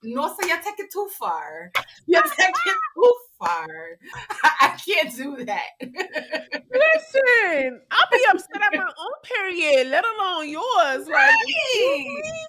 [0.02, 1.70] No, so you're taking too far.
[2.06, 3.66] You're taking too far.
[4.60, 5.66] I can't do that.
[5.80, 11.08] Listen, I'll be upset at my own period, let alone yours.
[11.08, 11.32] Right.
[11.32, 12.06] Like,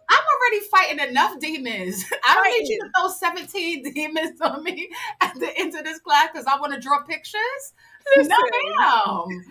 [0.10, 2.06] I'm already fighting enough demons.
[2.24, 4.90] I don't need you to throw 17 demons on me
[5.22, 7.74] at the end of this class because I want to draw pictures.
[8.16, 8.36] Listen.
[8.80, 9.46] No, ma'am.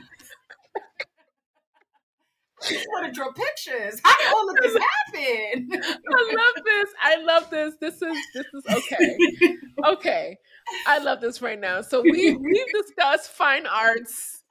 [2.65, 4.01] I want to draw pictures.
[4.03, 4.73] How did all of this
[5.13, 5.71] happen?
[5.73, 6.89] I love this.
[7.03, 7.75] I love this.
[7.81, 9.19] This is this is okay.
[9.87, 10.39] Okay.
[10.87, 11.83] I love this right now.
[11.83, 14.43] So we we've discussed fine arts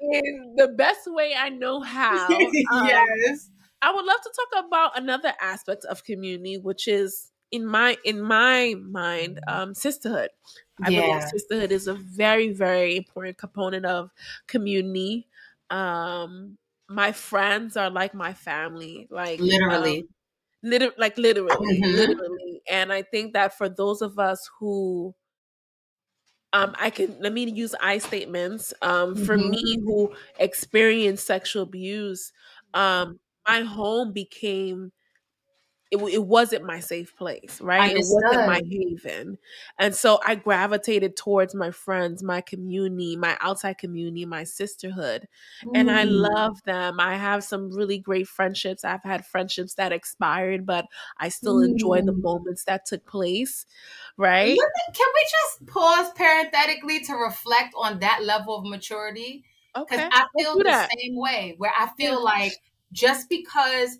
[0.00, 2.28] in the best way I know how.
[2.72, 3.50] Um, yes.
[3.82, 8.20] I would love to talk about another aspect of community, which is in my in
[8.20, 10.30] my mind, um, sisterhood.
[10.82, 11.00] I yeah.
[11.00, 14.10] believe sisterhood is a very, very important component of
[14.46, 15.26] community.
[15.70, 16.58] Um,
[16.90, 21.84] my friends are like my family, like literally, um, liter- like literally, mm-hmm.
[21.84, 22.62] literally.
[22.68, 25.14] And I think that for those of us who
[26.52, 28.74] um, I can let me use I statements.
[28.82, 29.24] Um, mm-hmm.
[29.24, 32.32] for me who experienced sexual abuse,
[32.74, 34.90] um, my home became
[35.90, 37.96] it, it wasn't my safe place, right?
[37.96, 39.38] It wasn't my haven.
[39.76, 45.26] And so I gravitated towards my friends, my community, my outside community, my sisterhood.
[45.64, 45.70] Mm.
[45.74, 46.10] And I mm.
[46.12, 47.00] love them.
[47.00, 48.84] I have some really great friendships.
[48.84, 50.86] I've had friendships that expired, but
[51.18, 51.70] I still mm.
[51.70, 52.22] enjoy the mm.
[52.22, 53.66] moments that took place,
[54.16, 54.56] right?
[54.94, 59.42] Can we just pause parenthetically to reflect on that level of maturity?
[59.74, 60.08] Because okay.
[60.12, 60.90] I feel the that.
[60.96, 62.18] same way, where I feel yeah.
[62.18, 62.52] like
[62.92, 63.98] just because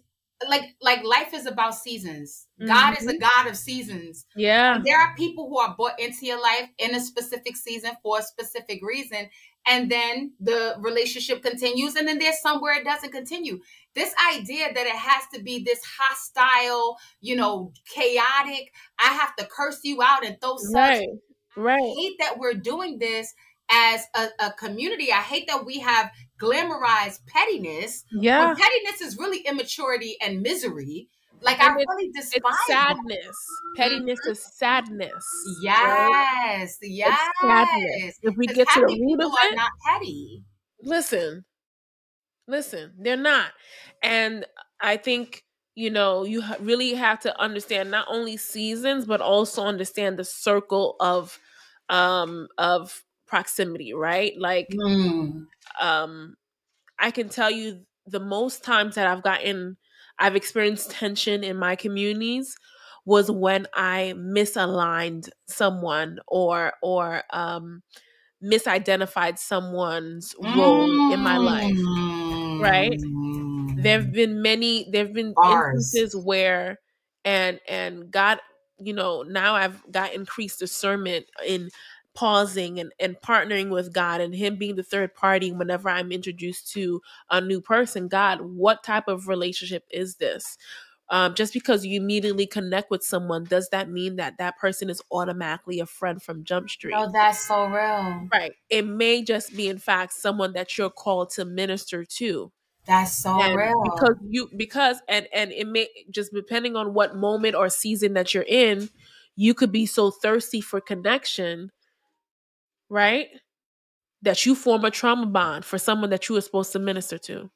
[0.49, 2.47] like like life is about seasons.
[2.61, 2.69] Mm-hmm.
[2.69, 3.19] God is a mm-hmm.
[3.19, 4.27] God of seasons.
[4.37, 4.77] Yeah.
[4.77, 8.19] And there are people who are brought into your life in a specific season for
[8.19, 9.29] a specific reason.
[9.67, 13.61] And then the relationship continues, and then there's somewhere it doesn't continue.
[13.95, 19.47] This idea that it has to be this hostile, you know, chaotic, I have to
[19.47, 20.75] curse you out and throw such.
[20.75, 21.09] Right.
[21.57, 21.83] Right.
[21.83, 23.35] I hate that we're doing this
[23.71, 25.13] as a, a, community.
[25.13, 28.05] I hate that we have glamorized pettiness.
[28.11, 28.55] Yeah.
[28.55, 31.09] Pettiness is really immaturity and misery.
[31.43, 33.27] Like and I really despise it's sadness.
[33.27, 33.77] That.
[33.77, 34.33] Pettiness mm-hmm.
[34.33, 35.25] is sadness.
[35.63, 36.69] Yes, right?
[36.83, 37.19] yes.
[37.19, 38.19] It's sadness.
[38.23, 40.45] If we get to the root of it, not petty.
[40.83, 41.45] Listen,
[42.47, 43.53] listen, they're not,
[44.03, 44.45] and
[44.81, 50.19] I think you know you really have to understand not only seasons but also understand
[50.19, 51.39] the circle of
[51.89, 54.33] um of proximity, right?
[54.37, 55.47] Like mm.
[55.81, 56.35] um
[56.99, 59.77] I can tell you the most times that I've gotten
[60.19, 62.55] I've experienced tension in my communities
[63.07, 67.83] was when I misaligned someone or or um
[68.43, 71.15] misidentified someone's role mm.
[71.15, 71.77] in my life.
[72.61, 73.01] Right?
[73.83, 74.13] There've mm.
[74.13, 75.77] been many there've been Bars.
[75.77, 76.79] instances where
[77.25, 78.41] and and God
[78.79, 81.71] you know now I've got increased discernment in
[82.21, 86.71] pausing and, and partnering with God and Him being the third party whenever I'm introduced
[86.73, 88.09] to a new person.
[88.09, 90.59] God, what type of relationship is this?
[91.09, 95.01] Um, just because you immediately connect with someone, does that mean that that person is
[95.11, 96.93] automatically a friend from Jump Street?
[96.95, 98.29] Oh, that's so real.
[98.31, 98.53] Right.
[98.69, 102.53] It may just be, in fact, someone that you're called to minister to.
[102.85, 103.83] That's so and real.
[103.83, 108.35] Because you, because, and and it may just depending on what moment or season that
[108.35, 108.91] you're in,
[109.37, 111.71] you could be so thirsty for connection
[112.91, 113.29] right?
[114.23, 117.51] That you form a trauma bond for someone that you are supposed to minister to.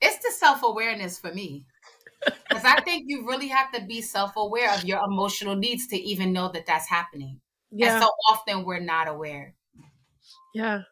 [0.00, 1.64] It's the self awareness for me.
[2.48, 5.96] Because I think you really have to be self aware of your emotional needs to
[5.96, 7.40] even know that that's happening.
[7.70, 7.94] Yeah.
[7.94, 9.54] And so often we're not aware.
[10.54, 10.82] Yeah.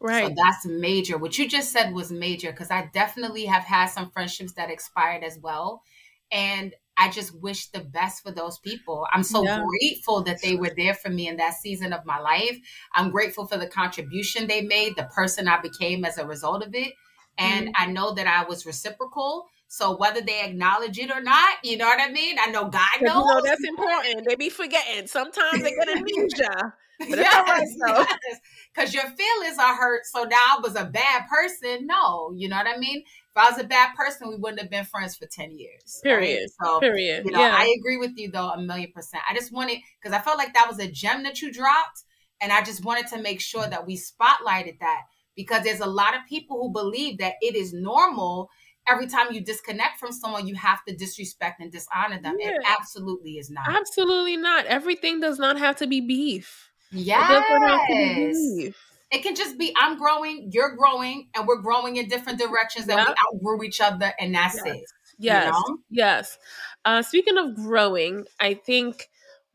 [0.00, 0.28] Right.
[0.28, 1.18] So that's major.
[1.18, 5.24] What you just said was major because I definitely have had some friendships that expired
[5.24, 5.82] as well.
[6.30, 9.06] And I just wish the best for those people.
[9.12, 9.62] I'm so yeah.
[9.64, 12.58] grateful that they were there for me in that season of my life.
[12.94, 16.74] I'm grateful for the contribution they made, the person I became as a result of
[16.74, 16.94] it.
[17.38, 17.82] And mm-hmm.
[17.82, 19.46] I know that I was reciprocal.
[19.68, 22.36] So whether they acknowledge it or not, you know what I mean?
[22.40, 23.14] I know God knows.
[23.14, 24.26] You know, that's important.
[24.26, 25.06] They be forgetting.
[25.06, 26.74] Sometimes they get amnesia.
[26.98, 28.40] But yes, yes.
[28.74, 30.04] Because your feelings are hurt.
[30.06, 31.86] So now I was a bad person.
[31.86, 33.04] No, you know what I mean?
[33.38, 36.00] I was a bad person, we wouldn't have been friends for 10 years.
[36.02, 36.40] Period.
[36.40, 36.66] Right?
[36.66, 37.24] So, Period.
[37.24, 37.54] You know, yeah.
[37.56, 39.22] I agree with you though, a million percent.
[39.28, 42.04] I just wanted, because I felt like that was a gem that you dropped.
[42.40, 45.02] And I just wanted to make sure that we spotlighted that
[45.34, 48.48] because there's a lot of people who believe that it is normal
[48.88, 52.36] every time you disconnect from someone, you have to disrespect and dishonor them.
[52.38, 52.50] Yeah.
[52.50, 53.68] It absolutely is not.
[53.68, 54.66] Absolutely not.
[54.66, 56.70] Everything does not have to be beef.
[56.92, 57.44] Yes.
[57.88, 58.74] It
[59.22, 63.08] can just be I'm growing, you're growing, and we're growing in different directions that yep.
[63.08, 64.66] we outgrew each other, and that's yes.
[64.66, 64.84] it.
[65.18, 65.46] Yes.
[65.46, 65.78] You know?
[65.90, 66.38] Yes.
[66.84, 69.08] Uh, speaking of growing, I think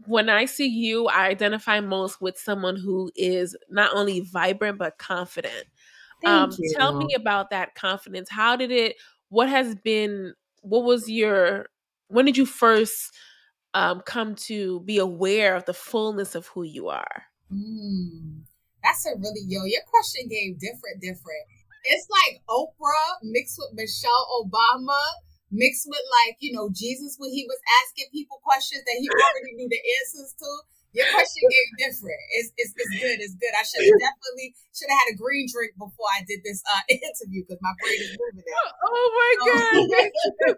[0.06, 4.98] when I see you, I identify most with someone who is not only vibrant but
[4.98, 5.66] confident.
[6.26, 8.30] um, tell me about that confidence.
[8.30, 8.96] How did it?
[9.30, 10.34] What has been?
[10.62, 11.68] What was your?
[12.08, 13.14] When did you first
[13.74, 17.24] um, come to be aware of the fullness of who you are?
[17.52, 18.42] Mm,
[18.84, 19.64] that's a really yo.
[19.64, 21.44] Your question game different, different.
[21.84, 25.00] It's like Oprah mixed with Michelle Obama
[25.54, 29.54] mixed with like you know Jesus when he was asking people questions that he already
[29.54, 30.50] knew the answers to.
[30.94, 32.22] Your question gave different.
[32.38, 33.18] It's, it's, it's good.
[33.18, 33.50] It's good.
[33.58, 36.86] I should have definitely should have had a green drink before I did this uh,
[36.90, 38.70] interview because my brain is moving now.
[38.94, 39.90] Oh my god!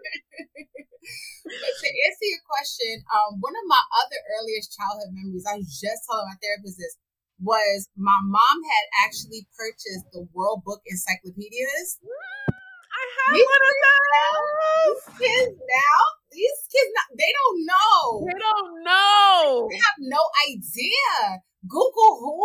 [1.48, 5.72] but to answer your question, um, one of my other earliest childhood memories, I was
[5.72, 7.00] just telling my therapist this,
[7.40, 12.00] was my mom had actually purchased the World Book Encyclopedias.
[12.00, 15.00] Mm, I have these one of those.
[15.20, 16.00] Kids now,
[16.32, 18.00] these kids, they don't know.
[18.24, 19.68] They don't know.
[19.70, 21.42] They have no idea.
[21.68, 22.40] Google who?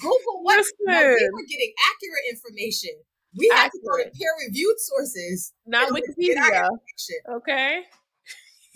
[0.00, 0.64] Google what?
[0.84, 2.96] No, we were getting accurate information.
[3.36, 5.52] We had to go to peer-reviewed sources.
[5.66, 6.68] Not Wikipedia.
[7.40, 7.80] Okay.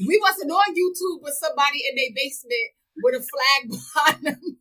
[0.01, 2.73] We wasn't on YouTube with somebody in their basement
[3.03, 4.57] with a flag behind them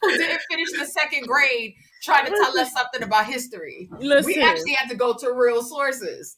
[0.00, 3.88] who didn't finish the second grade trying to tell us something about history.
[3.98, 4.26] Listen.
[4.26, 6.36] We actually had to go to real sources.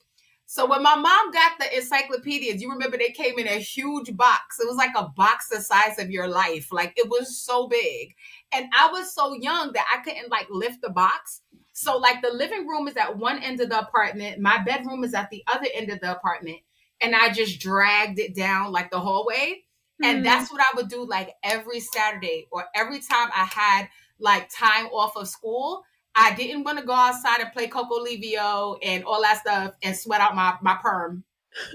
[0.48, 4.60] So when my mom got the encyclopedias, you remember they came in a huge box.
[4.60, 6.70] It was like a box the size of your life.
[6.70, 8.14] Like it was so big.
[8.52, 11.42] And I was so young that I couldn't like lift the box.
[11.72, 15.14] So like the living room is at one end of the apartment, my bedroom is
[15.14, 16.58] at the other end of the apartment,
[17.02, 19.64] and I just dragged it down like the hallway.
[20.02, 20.24] And mm-hmm.
[20.24, 23.88] that's what I would do like every Saturday or every time I had
[24.18, 25.82] like time off of school.
[26.14, 29.94] I didn't want to go outside and play Coco Livio and all that stuff and
[29.94, 31.24] sweat out my, my perm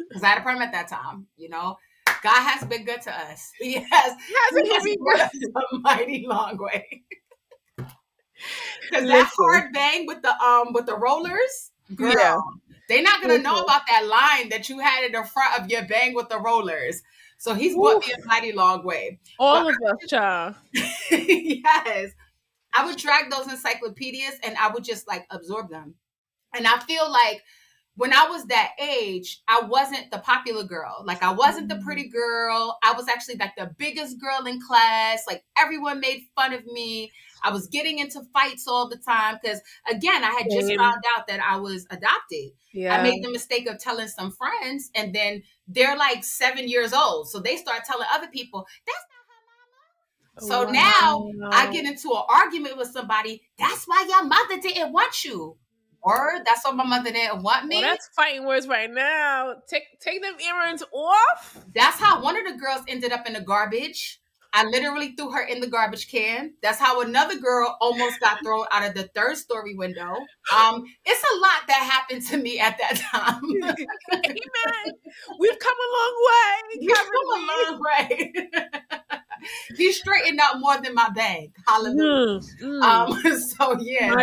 [0.07, 1.78] because I had a perm at that time, you know.
[2.24, 3.51] God has been good to us.
[3.59, 5.32] He hasn't he has been us
[5.74, 7.03] a mighty long way.
[8.89, 12.39] Because that hard bang with the um with the rollers, girl, yeah.
[12.89, 15.86] they're not gonna know about that line that you had in the front of your
[15.86, 17.03] bang with the rollers.
[17.41, 19.17] So he's brought me a mighty long way.
[19.39, 20.55] All but of us, child.
[21.09, 22.11] yes.
[22.71, 25.95] I would drag those encyclopedias and I would just like absorb them.
[26.53, 27.41] And I feel like
[27.95, 31.03] when I was that age, I wasn't the popular girl.
[31.03, 32.77] Like I wasn't the pretty girl.
[32.83, 35.23] I was actually like the biggest girl in class.
[35.25, 37.11] Like everyone made fun of me.
[37.43, 41.27] I was getting into fights all the time because again, I had just found out
[41.27, 42.51] that I was adopted.
[42.73, 42.95] Yeah.
[42.95, 47.29] I made the mistake of telling some friends and then they're like 7 years old.
[47.29, 50.71] So they start telling other people, that's not her mama.
[50.71, 51.29] So wow.
[51.31, 53.41] now I get into an argument with somebody.
[53.57, 55.57] That's why your mother didn't want you.
[56.03, 57.75] Or that's why my mother didn't want me.
[57.75, 59.55] Well, that's fighting words right now.
[59.67, 61.63] Take take them earrings off.
[61.75, 64.20] That's how one of the girls ended up in the garbage.
[64.53, 66.53] I literally threw her in the garbage can.
[66.61, 70.13] That's how another girl almost got thrown out of the third story window.
[70.53, 73.41] Um, it's a lot that happened to me at that time.
[74.13, 74.95] Amen.
[75.39, 76.79] We've come a long way.
[76.81, 78.33] We've come a long way.
[79.77, 81.51] he straightened out more than my bag.
[81.67, 82.41] Hallelujah.
[82.61, 82.81] Mm, mm.
[82.81, 84.13] Um, so yeah,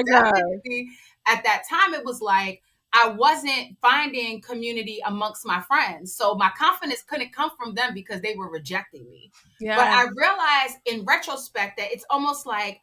[1.26, 2.62] at that time it was like
[2.92, 6.14] I wasn't finding community amongst my friends.
[6.14, 9.30] So my confidence couldn't come from them because they were rejecting me.
[9.60, 9.76] Yeah.
[9.76, 12.80] But I realized in retrospect that it's almost like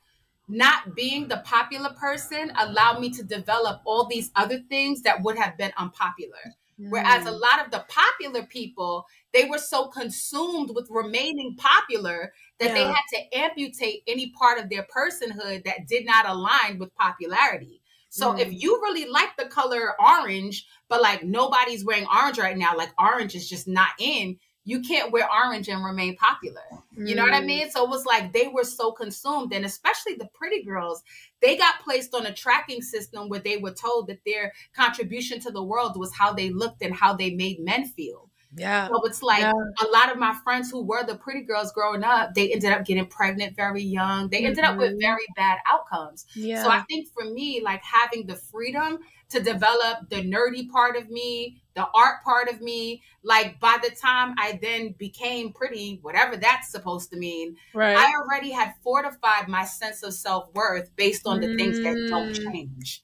[0.47, 5.37] not being the popular person allowed me to develop all these other things that would
[5.37, 6.53] have been unpopular.
[6.79, 6.89] Mm.
[6.89, 7.39] Whereas a mm.
[7.39, 12.73] lot of the popular people, they were so consumed with remaining popular that yeah.
[12.73, 17.81] they had to amputate any part of their personhood that did not align with popularity.
[18.15, 18.39] So mm.
[18.39, 22.93] if you really like the color orange, but like nobody's wearing orange right now, like
[22.97, 26.61] orange is just not in, you can't wear orange and remain popular.
[26.97, 27.47] You know what I mm.
[27.47, 27.69] mean?
[27.69, 31.03] So it was like they were so consumed, and especially the pretty girls,
[31.41, 35.51] they got placed on a tracking system where they were told that their contribution to
[35.51, 38.24] the world was how they looked and how they made men feel.
[38.57, 38.87] Yeah.
[38.87, 39.51] So it's like yeah.
[39.51, 42.85] a lot of my friends who were the pretty girls growing up, they ended up
[42.85, 44.29] getting pregnant very young.
[44.29, 44.73] They ended mm-hmm.
[44.73, 45.01] up with mm-hmm.
[45.01, 46.25] very bad outcomes.
[46.35, 46.63] Yeah.
[46.63, 48.99] So I think for me, like having the freedom
[49.29, 53.93] to develop the nerdy part of me, the art part of me, like by the
[53.95, 57.97] time I then became pretty, whatever that's supposed to mean, right.
[57.97, 61.57] I already had fortified my sense of self worth based on the mm.
[61.57, 62.51] things that don't mm.
[62.51, 63.01] change.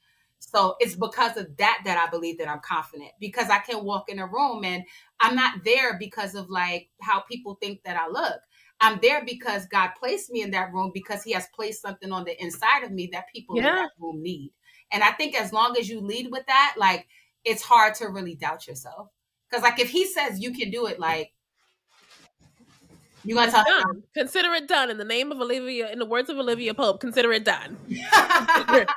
[0.51, 4.09] So it's because of that that I believe that I'm confident because I can walk
[4.09, 4.83] in a room and
[5.21, 8.41] I'm not there because of like how people think that I look.
[8.81, 12.25] I'm there because God placed me in that room because He has placed something on
[12.25, 13.69] the inside of me that people yeah.
[13.69, 14.51] in that room need.
[14.91, 17.07] And I think as long as you lead with that, like
[17.45, 19.07] it's hard to really doubt yourself.
[19.49, 21.31] Because like if He says you can do it, like
[23.23, 24.03] You gonna tell done.
[24.13, 25.89] Consider it done in the name of Olivia.
[25.91, 27.77] In the words of Olivia Pope, consider it done.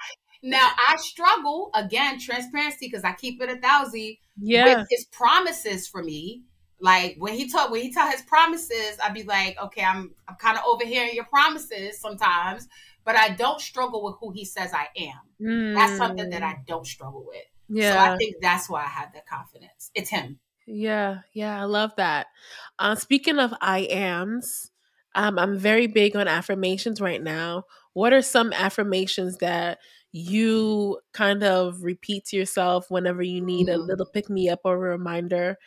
[0.45, 4.17] now I struggle again, transparency, because I keep it a thousand.
[4.39, 4.79] Yeah.
[4.79, 6.43] With his promises for me,
[6.81, 10.37] like when he told when he tell his promises, I'd be like, okay, I'm I'm
[10.37, 12.69] kind of overhearing your promises sometimes,
[13.05, 15.21] but I don't struggle with who he says I am.
[15.41, 15.75] Mm.
[15.75, 17.45] That's something that I don't struggle with.
[17.71, 17.93] Yeah.
[17.93, 19.91] So I think that's why I have that confidence.
[19.95, 20.39] It's him.
[20.67, 22.27] Yeah, yeah, I love that.
[22.79, 24.71] Uh, speaking of I ams,
[25.15, 27.65] um, I'm very big on affirmations right now.
[27.95, 29.79] What are some affirmations that
[30.17, 34.77] you kind of repeat to yourself whenever you need a little pick me up or
[34.77, 35.59] a reminder?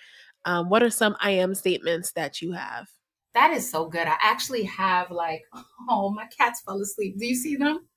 [0.45, 2.88] Um, what are some I am statements that you have?
[3.34, 4.08] That is so good.
[4.08, 5.43] I actually have like,
[5.89, 7.18] oh, my cats fell asleep.
[7.20, 7.88] Do you see them?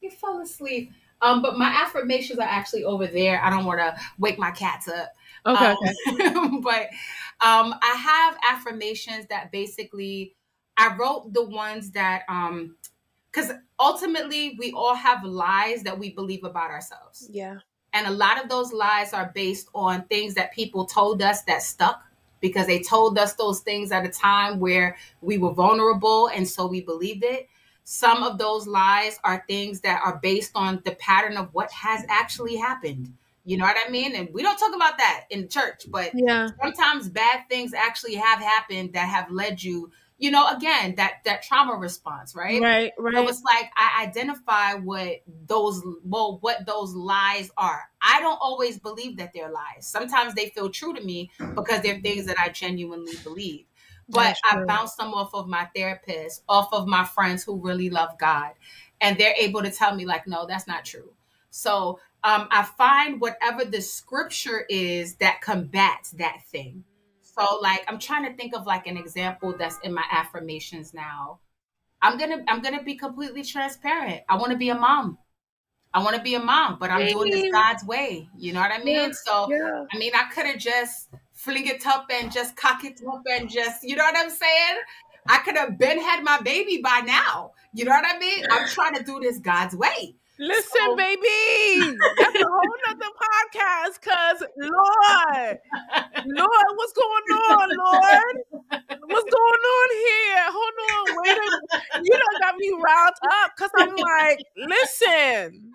[0.00, 0.92] He fell asleep.
[1.22, 3.42] Um, but my affirmations are actually over there.
[3.42, 5.10] I don't want to wake my cats up.
[5.46, 5.74] Okay.
[6.36, 6.90] Um, but
[7.40, 10.36] um, I have affirmations that basically
[10.76, 12.76] I wrote the ones that um
[13.34, 17.28] because ultimately we all have lies that we believe about ourselves.
[17.30, 17.58] Yeah.
[17.92, 21.62] And a lot of those lies are based on things that people told us that
[21.62, 22.02] stuck
[22.40, 26.66] because they told us those things at a time where we were vulnerable and so
[26.66, 27.48] we believed it.
[27.84, 32.04] Some of those lies are things that are based on the pattern of what has
[32.08, 33.12] actually happened.
[33.44, 34.14] You know what I mean?
[34.14, 36.48] And we don't talk about that in church, but yeah.
[36.62, 41.42] sometimes bad things actually have happened that have led you you know again that that
[41.42, 46.94] trauma response right right right so it's like i identify what those well what those
[46.94, 51.30] lies are i don't always believe that they're lies sometimes they feel true to me
[51.54, 53.66] because they're things that i genuinely believe
[54.08, 58.18] but I bounce them off of my therapist, off of my friends who really love
[58.18, 58.52] God.
[59.00, 61.12] And they're able to tell me, like, no, that's not true.
[61.50, 66.84] So um, I find whatever the scripture is that combats that thing.
[67.36, 71.40] So, like, I'm trying to think of like an example that's in my affirmations now.
[72.00, 74.22] I'm gonna I'm gonna be completely transparent.
[74.28, 75.18] I want to be a mom.
[75.94, 78.28] I want to be a mom, but I'm doing this God's way.
[78.36, 78.96] You know what I mean?
[78.96, 79.84] Yeah, so yeah.
[79.92, 83.48] I mean, I could have just fling it up and just cock it up and
[83.48, 84.76] just, you know what I'm saying?
[85.28, 87.52] I could have been had my baby by now.
[87.72, 88.44] You know what I mean?
[88.50, 90.16] I'm trying to do this God's way.
[90.38, 90.96] Listen, so.
[90.96, 94.00] baby, that's a whole nother podcast.
[94.02, 95.58] Cause Lord,
[96.26, 98.36] Lord, what's going on, Lord?
[99.06, 100.44] What's going on here?
[100.50, 102.04] Hold on, wait a minute.
[102.04, 103.14] You don't got me riled
[103.44, 105.72] up because I'm like, listen.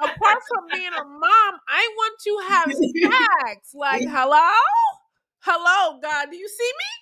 [0.00, 2.72] Apart from being a mom, I want to have
[3.46, 3.72] sex.
[3.72, 4.50] Like, hello?
[5.40, 7.01] Hello, God, do you see me?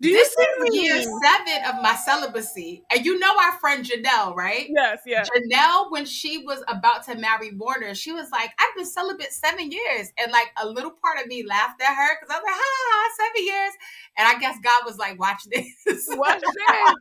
[0.00, 2.84] Do this is year seven of my celibacy.
[2.88, 4.68] And you know our friend Janelle, right?
[4.68, 5.28] Yes, yes.
[5.28, 9.72] Janelle, when she was about to marry Warner, she was like, I've been celibate seven
[9.72, 10.12] years.
[10.16, 13.08] And like a little part of me laughed at her because I was like, ah,
[13.18, 13.72] seven years.
[14.16, 15.66] And I guess God was like, watch this.
[16.10, 16.94] Watch this.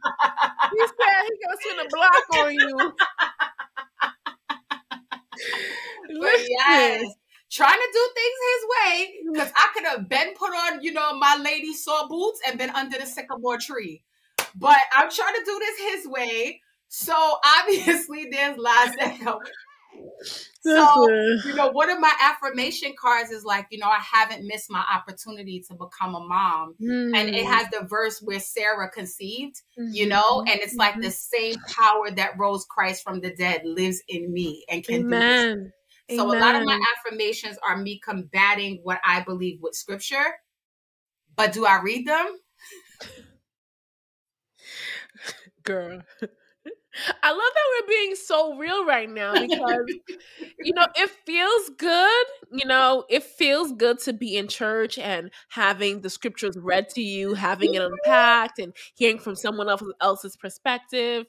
[0.72, 2.93] he said he gonna send a block on you.
[6.20, 6.45] Listen.
[6.50, 7.16] yes
[7.50, 11.18] trying to do things his way because I could have been put on, you know,
[11.18, 14.04] my lady saw boots and been under the sycamore tree.
[14.56, 16.62] But I'm trying to do this his way.
[16.89, 17.14] So
[17.60, 19.39] obviously there's lies that come.
[20.62, 21.10] So,
[21.45, 24.84] you know, one of my affirmation cards is like, you know, I haven't missed my
[24.93, 26.76] opportunity to become a mom.
[26.82, 27.16] Mm.
[27.16, 27.52] And it mm.
[27.52, 29.93] has the verse where Sarah conceived, mm-hmm.
[29.93, 31.04] you know, and it's like mm-hmm.
[31.04, 35.58] the same power that rose Christ from the dead lives in me and can Amen.
[35.58, 35.72] do this.
[36.10, 36.41] So Amen.
[36.41, 40.39] a lot of my affirmations are me combating what I believe with scripture.
[41.36, 42.39] But do I read them?
[45.64, 46.01] Girl.
[47.24, 49.86] I love that we're being so real right now because
[50.64, 52.26] you know it feels good.
[52.51, 57.01] You know, it feels good to be in church and having the scriptures read to
[57.01, 59.70] you, having it unpacked, and hearing from someone
[60.01, 61.28] else's perspective.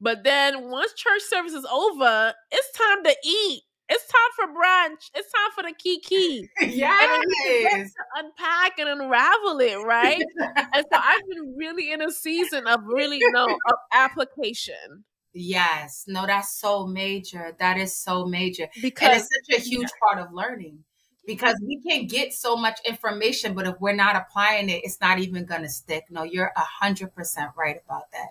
[0.00, 3.62] But then once church service is over, it's time to eat.
[3.92, 5.10] It's time for brunch.
[5.14, 6.48] It's time for the kiki.
[6.60, 7.24] Yes.
[7.72, 10.22] And to unpack and unravel it, right?
[10.38, 15.04] and so I've been really in a season of really you know of application.
[15.32, 16.04] Yes.
[16.06, 17.56] No, that's so major.
[17.58, 18.68] That is so major.
[18.80, 20.84] Because and it's such a huge part of learning.
[21.26, 25.18] Because we can get so much information, but if we're not applying it, it's not
[25.18, 26.04] even gonna stick.
[26.10, 28.28] No, you're a hundred percent right about that.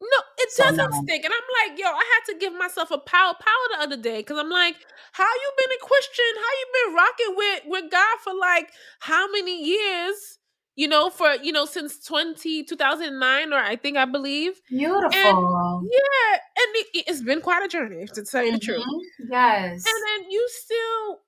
[0.00, 1.24] No, it doesn't stick.
[1.24, 4.18] And I'm like, yo, I had to give myself a power power the other day
[4.18, 4.76] because I'm like,
[5.12, 6.24] how you been a Christian?
[6.36, 8.70] How you been rocking with with God for like
[9.00, 10.38] how many years?
[10.76, 14.60] You know, for you know, since 20, 2009, or I think I believe.
[14.68, 15.10] Beautiful.
[15.12, 18.58] And yeah, and it, has been quite a journey to tell you mm-hmm.
[18.58, 18.84] the truth.
[19.28, 19.84] Yes.
[19.84, 21.18] And then you still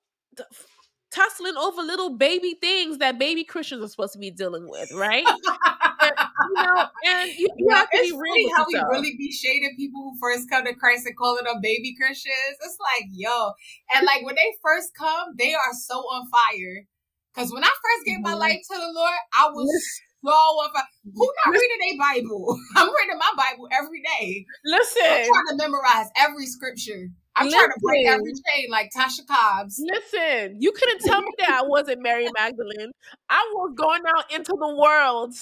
[1.11, 5.25] tussling over little baby things that baby Christians are supposed to be dealing with, right?
[6.01, 6.13] and,
[6.49, 8.49] you know, and you, you yeah, have to be real.
[8.55, 11.95] How we really be shading people who first come to Christ and calling them baby
[11.99, 12.57] Christians.
[12.61, 13.51] It's like, yo,
[13.93, 16.85] and like when they first come, they are so on fire.
[17.33, 20.83] Because when I first gave my life to the Lord, I was so on fire.
[21.13, 22.57] Who not reading a Bible?
[22.75, 24.45] I'm reading my Bible every day.
[24.65, 27.09] Listen, I'm trying to memorize every scripture.
[27.35, 27.59] I'm Listen.
[27.59, 29.81] trying to break every chain like Tasha Cobbs.
[29.81, 32.91] Listen, you couldn't tell me that I wasn't Mary Magdalene.
[33.29, 35.33] I was going out into the world,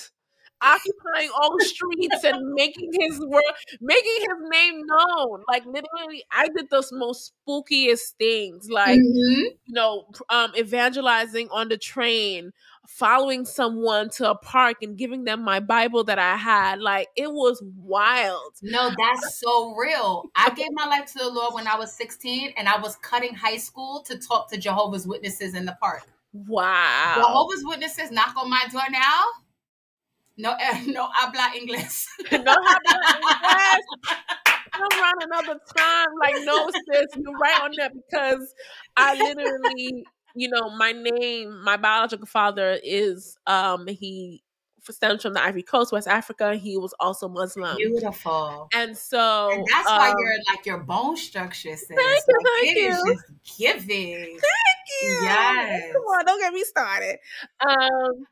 [0.61, 3.43] occupying all the streets and making his world,
[3.81, 5.43] making his name known.
[5.47, 9.41] Like literally, I did the most spookiest things, like mm-hmm.
[9.41, 12.51] you know, um, evangelizing on the train,
[12.87, 16.79] following someone to a park and giving them my Bible that I had.
[16.79, 18.53] Like it was wild.
[18.61, 20.29] No, that's so real.
[20.35, 23.33] I gave my life to the Lord when I was 16 and I was cutting
[23.33, 26.03] high school to talk to Jehovah's Witnesses in the park.
[26.33, 27.15] Wow.
[27.17, 29.25] Jehovah's Witnesses knock on my door now.
[30.39, 32.05] No, eh, no habla inglés.
[32.31, 33.85] no habla inglés.
[34.71, 36.07] Come around another time.
[36.21, 38.53] Like, no, sis, you're right on that because
[38.95, 44.43] I literally you know, my name, my biological father is um he
[44.89, 46.55] stems from the Ivory Coast, West Africa.
[46.55, 47.75] He was also Muslim.
[47.75, 48.69] Beautiful.
[48.73, 51.87] And so and that's um, why you're like your bone structure says.
[51.87, 53.15] Thank you, like, thank you.
[53.15, 54.25] just giving.
[54.25, 55.19] Thank you.
[55.23, 55.93] Yes.
[55.93, 57.17] Come on, don't get me started.
[57.59, 58.25] Um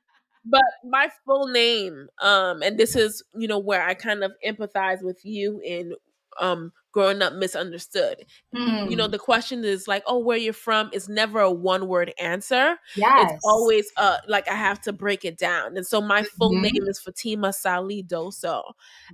[0.49, 5.01] but my full name um and this is you know where i kind of empathize
[5.01, 5.93] with you in
[6.39, 8.25] um growing up misunderstood.
[8.55, 8.89] Mm.
[8.89, 9.11] You know, hmm.
[9.11, 12.75] the question is like, oh, where you're from is never a one word answer.
[12.95, 13.33] Yes.
[13.33, 15.77] It's always uh like I have to break it down.
[15.77, 16.61] And so my full mm-hmm.
[16.63, 18.63] name is Fatima Sali Doso.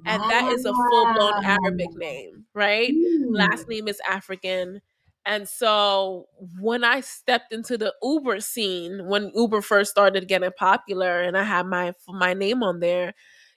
[0.05, 0.29] And wow.
[0.29, 2.89] that is a full blown Arabic name, right?
[2.89, 3.25] Mm.
[3.31, 4.81] Last name is African.
[5.25, 6.27] And so
[6.59, 11.43] when I stepped into the Uber scene, when Uber first started getting popular and I
[11.43, 13.13] had my my name on there,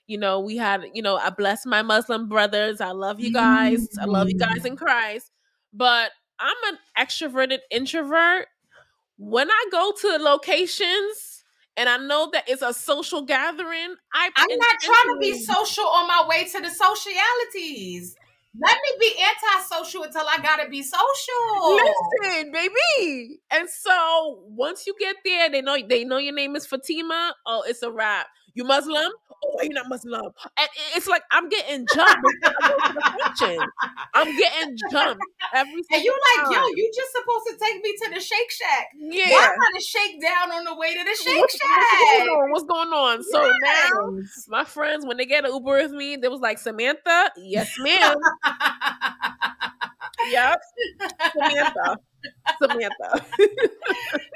[0.07, 2.79] you know, we had, you know, I bless my Muslim brothers.
[2.79, 3.81] I love you guys.
[3.81, 3.99] Mm-hmm.
[3.99, 4.77] I love you guys in mm.
[4.77, 5.31] Christ.
[5.73, 8.47] But I'm an extroverted introvert.
[9.17, 11.43] When I go to locations
[11.75, 15.85] and I know that it's a social gathering, I I'm not trying to be social
[15.85, 18.15] on my way to the socialities.
[18.59, 21.79] Let me be antisocial until I gotta be social.
[22.23, 23.39] Listen, baby.
[23.51, 27.35] And so once you get there, they know they know your name is Fatima.
[27.45, 28.27] Oh, it's a wrap.
[28.57, 29.11] You Muslim?
[29.45, 30.31] Oh, you're not Muslim.
[30.59, 32.27] And it's like I'm getting jumped.
[34.15, 35.21] I'm getting jumped
[35.53, 38.87] every And you like, yo, you just supposed to take me to the Shake Shack.
[38.97, 39.29] Yeah.
[39.29, 41.69] Why I to shake down on the way to the Shake what's, Shack?
[42.49, 43.19] What's going on?
[43.19, 43.53] What's going on?
[43.61, 43.89] Yes.
[43.91, 47.29] So now my friends, when they get an Uber with me, they was like, Samantha,
[47.37, 48.17] yes, ma'am.
[50.31, 50.59] yep.
[51.31, 51.99] Samantha.
[52.61, 53.25] Samantha.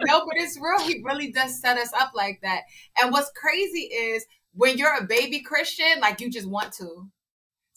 [0.02, 0.88] no, but it's real.
[0.88, 2.62] He really does set us up like that.
[3.02, 7.08] And what's crazy is when you're a baby Christian, like you just want to.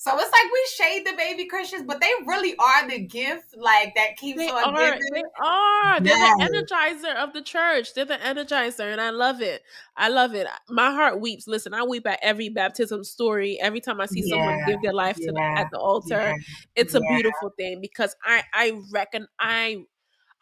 [0.04, 3.94] So it's like we shade the baby Christians, but they really are the gift, like
[3.94, 5.00] that keeps they on are, giving.
[5.14, 6.00] They are.
[6.00, 6.36] They're yes.
[6.36, 7.94] the energizer of the church.
[7.94, 9.62] They're the energizer, and I love it.
[9.96, 10.46] I love it.
[10.68, 11.46] My heart weeps.
[11.46, 13.58] Listen, I weep at every baptism story.
[13.62, 14.36] Every time I see yeah.
[14.36, 15.28] someone give their life yeah.
[15.28, 16.34] to the, at the altar, yeah.
[16.76, 19.84] it's a beautiful thing because I I reckon I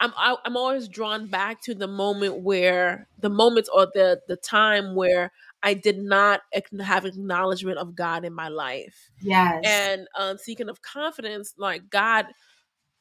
[0.03, 3.87] I'm I, am i am always drawn back to the moment where the moments or
[3.93, 5.31] the the time where
[5.63, 6.41] I did not
[6.83, 9.09] have acknowledgement of God in my life.
[9.21, 9.63] Yes.
[9.65, 12.25] And um, seeking of confidence, like God,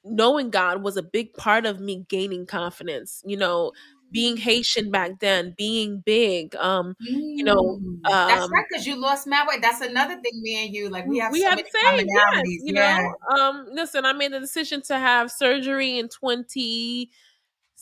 [0.04, 3.20] knowing God was a big part of me gaining confidence.
[3.26, 3.72] You know,
[4.12, 6.54] being Haitian back then, being big.
[6.56, 7.20] Um, mm.
[7.36, 9.62] you know, um, that's right because you lost my weight.
[9.62, 10.40] That's another thing.
[10.42, 13.10] Me and you, like we have we so have same, yes, you yeah.
[13.30, 13.36] know.
[13.36, 17.10] Um, listen, I made the decision to have surgery in twenty.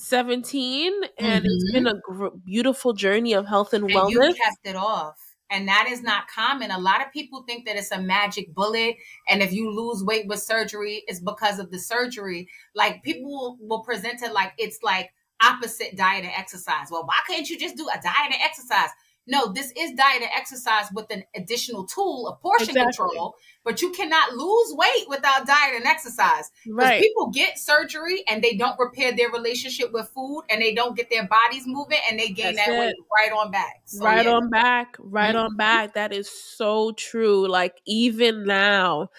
[0.03, 1.45] 17 and mm-hmm.
[1.45, 1.95] it's been mm-hmm.
[1.95, 4.11] a gr- beautiful journey of health and, and wellness.
[4.12, 5.31] You kept it off.
[5.51, 6.70] And that is not common.
[6.70, 8.97] A lot of people think that it's a magic bullet.
[9.28, 12.49] And if you lose weight with surgery, it's because of the surgery.
[12.74, 15.11] Like people will present it like it's like
[15.43, 16.88] opposite diet and exercise.
[16.91, 18.91] Well, why can't you just do a diet and exercise?
[19.26, 23.07] No, this is diet and exercise with an additional tool of portion exactly.
[23.07, 26.51] control, but you cannot lose weight without diet and exercise.
[26.68, 27.01] Right.
[27.01, 31.11] People get surgery and they don't repair their relationship with food and they don't get
[31.11, 32.78] their bodies moving and they gain That's that it.
[32.80, 33.82] weight right on back.
[33.84, 34.32] So, right yeah.
[34.32, 35.45] on back, right mm-hmm.
[35.45, 35.95] on back.
[35.95, 37.47] That is so true.
[37.47, 39.11] Like even now,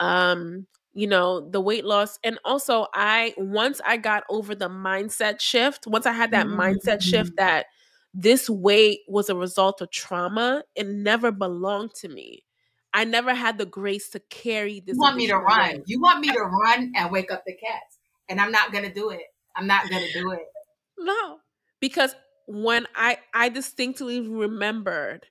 [0.00, 5.40] um, you know the weight loss and also i once i got over the mindset
[5.40, 6.60] shift once i had that mm-hmm.
[6.60, 7.44] mindset shift mm-hmm.
[7.44, 7.66] that
[8.14, 12.44] this weight was a result of trauma it never belonged to me
[12.92, 16.20] i never had the grace to carry this you want me to run you want
[16.20, 19.22] me to run and wake up the cats and i'm not gonna do it
[19.56, 20.46] i'm not gonna do it
[20.98, 21.38] no
[21.80, 22.14] because
[22.46, 25.26] when I I distinctly remembered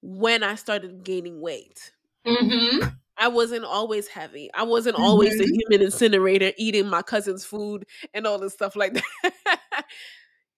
[0.00, 1.92] when I started gaining weight.
[2.26, 2.88] Mm-hmm.
[3.22, 4.50] I wasn't always heavy.
[4.52, 5.04] I wasn't mm-hmm.
[5.04, 9.84] always a human incinerator eating my cousin's food and all this stuff like that.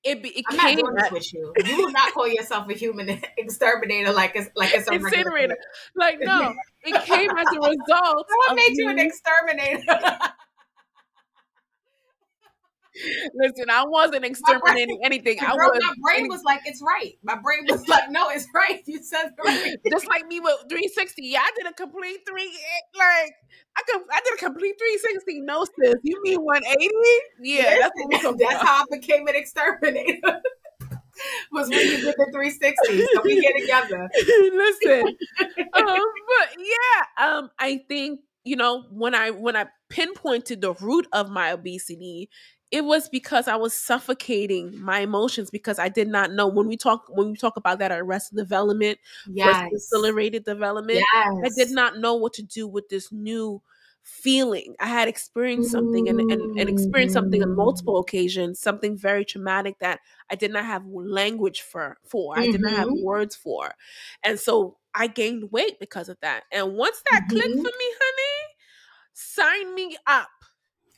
[0.02, 1.52] it, be, it I'm not doing this with you.
[1.62, 5.58] You will not call yourself a human exterminator like it's like it's a incinerator.
[5.94, 6.54] Like no,
[6.84, 8.26] it came as a result.
[8.34, 9.84] What made you an exterminator?
[13.34, 15.38] Listen, I wasn't exterminating anything.
[15.40, 15.80] I was.
[15.80, 19.30] My brain was like, "It's right." My brain was like, "No, it's right." You said
[19.44, 19.76] right.
[19.90, 21.22] Just like me with 360.
[21.22, 22.42] Yeah, I did a complete three.
[22.46, 23.34] Eh, like
[23.76, 25.40] I could, I did a complete 360.
[25.40, 25.94] No, sis.
[26.02, 26.90] You mean 180?
[27.40, 30.40] Yeah, that's, that's how I became an exterminator.
[31.52, 33.06] was when you did the 360.
[33.14, 34.08] So we get together.
[34.54, 40.72] Listen, um, but yeah, um, I think you know when I when I pinpointed the
[40.74, 42.28] root of my obesity,
[42.74, 46.76] it was because I was suffocating my emotions because I did not know when we
[46.76, 48.98] talk when we talk about that arrested development
[49.28, 49.70] yes.
[49.72, 50.98] accelerated development.
[50.98, 51.36] Yes.
[51.44, 53.62] I did not know what to do with this new
[54.02, 54.74] feeling.
[54.80, 59.78] I had experienced something and, and, and experienced something on multiple occasions, something very traumatic
[59.78, 62.34] that I did not have language for for.
[62.34, 62.42] Mm-hmm.
[62.42, 63.04] I did not have mm-hmm.
[63.04, 63.72] words for.
[64.24, 66.42] And so I gained weight because of that.
[66.50, 67.38] And once that mm-hmm.
[67.38, 68.54] clicked for me, honey,
[69.12, 70.28] sign me up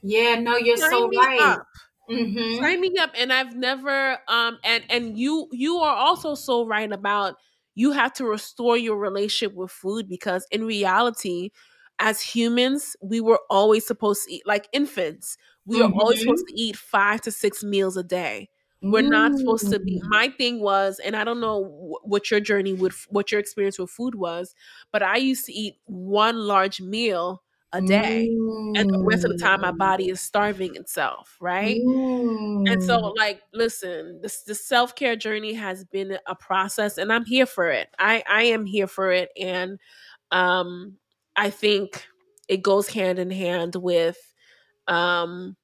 [0.06, 1.40] yeah, no, you're Sign so right.
[1.40, 1.66] Up.
[2.08, 2.62] Mm-hmm.
[2.62, 6.90] Sign me up, and I've never um and and you you are also so right
[6.90, 7.34] about
[7.74, 11.50] you have to restore your relationship with food because in reality,
[11.98, 15.36] as humans, we were always supposed to eat like infants.
[15.64, 15.92] We mm-hmm.
[15.92, 16.56] are always supposed mm-hmm.
[16.56, 18.48] to eat five to six meals a day.
[18.82, 20.00] We're not supposed to be.
[20.00, 20.08] Mm.
[20.08, 23.90] My thing was, and I don't know what your journey with what your experience with
[23.90, 24.54] food was,
[24.92, 27.42] but I used to eat one large meal
[27.72, 28.78] a day mm.
[28.78, 32.70] and the rest of the time my body is starving itself right mm.
[32.70, 33.12] and so mm.
[33.16, 37.88] like listen this the self-care journey has been a process and i'm here for it
[37.98, 39.78] i i am here for it and
[40.30, 40.94] um
[41.34, 42.06] i think
[42.48, 44.34] it goes hand in hand with
[44.86, 45.56] um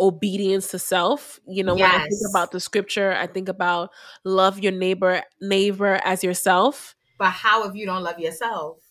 [0.00, 1.92] obedience to self you know yes.
[1.92, 3.90] when i think about the scripture i think about
[4.24, 8.87] love your neighbor neighbor as yourself but how if you don't love yourself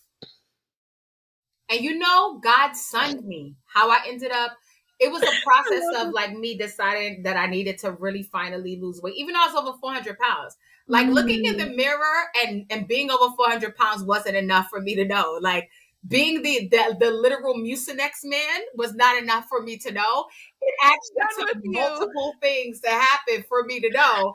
[1.70, 3.54] and you know, God sunned me.
[3.66, 4.56] How I ended up,
[4.98, 9.00] it was a process of like me deciding that I needed to really finally lose
[9.02, 10.56] weight, even though I was over 400 pounds.
[10.88, 11.12] Like mm.
[11.12, 11.76] looking in the mm.
[11.76, 15.38] mirror and and being over 400 pounds wasn't enough for me to know.
[15.40, 15.68] Like
[16.06, 20.26] being the the, the literal Mucinex man was not enough for me to know.
[20.62, 24.32] It actually took multiple things to happen for me to know.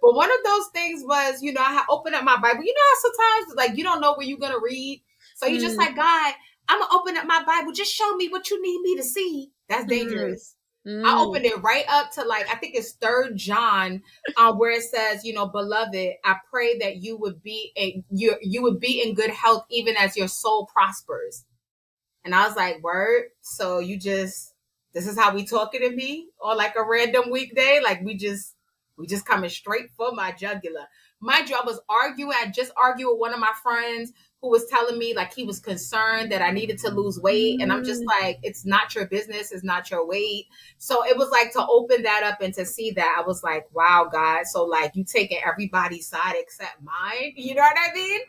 [0.00, 2.62] But one of those things was, you know, I opened up my Bible.
[2.62, 5.02] You know how sometimes like you don't know where you're gonna read.
[5.34, 5.62] So you mm.
[5.62, 6.34] just like, God,
[6.68, 7.72] I'm gonna open up my Bible.
[7.72, 9.50] Just show me what you need me to see.
[9.68, 9.90] That's mm-hmm.
[9.90, 10.56] dangerous.
[10.86, 11.04] Mm.
[11.04, 14.02] I opened it right up to like I think it's third John,
[14.36, 18.36] uh, where it says, you know, beloved, I pray that you would be a you
[18.40, 21.44] you would be in good health even as your soul prospers.
[22.24, 23.24] And I was like, word.
[23.40, 24.54] So you just
[24.94, 28.54] this is how we talking to me or like a random weekday, like we just
[28.96, 30.86] we just coming straight for my jugular.
[31.20, 32.36] My job was arguing.
[32.40, 34.12] I just argued with one of my friends
[34.42, 37.60] who was telling me like he was concerned that I needed to lose weight.
[37.60, 38.06] And I'm just mm.
[38.06, 40.46] like, it's not your business, it's not your weight.
[40.78, 43.66] So it was like to open that up and to see that, I was like,
[43.74, 44.46] wow, God.
[44.46, 47.32] So like you taking everybody's side except mine.
[47.46, 48.20] You know what I mean?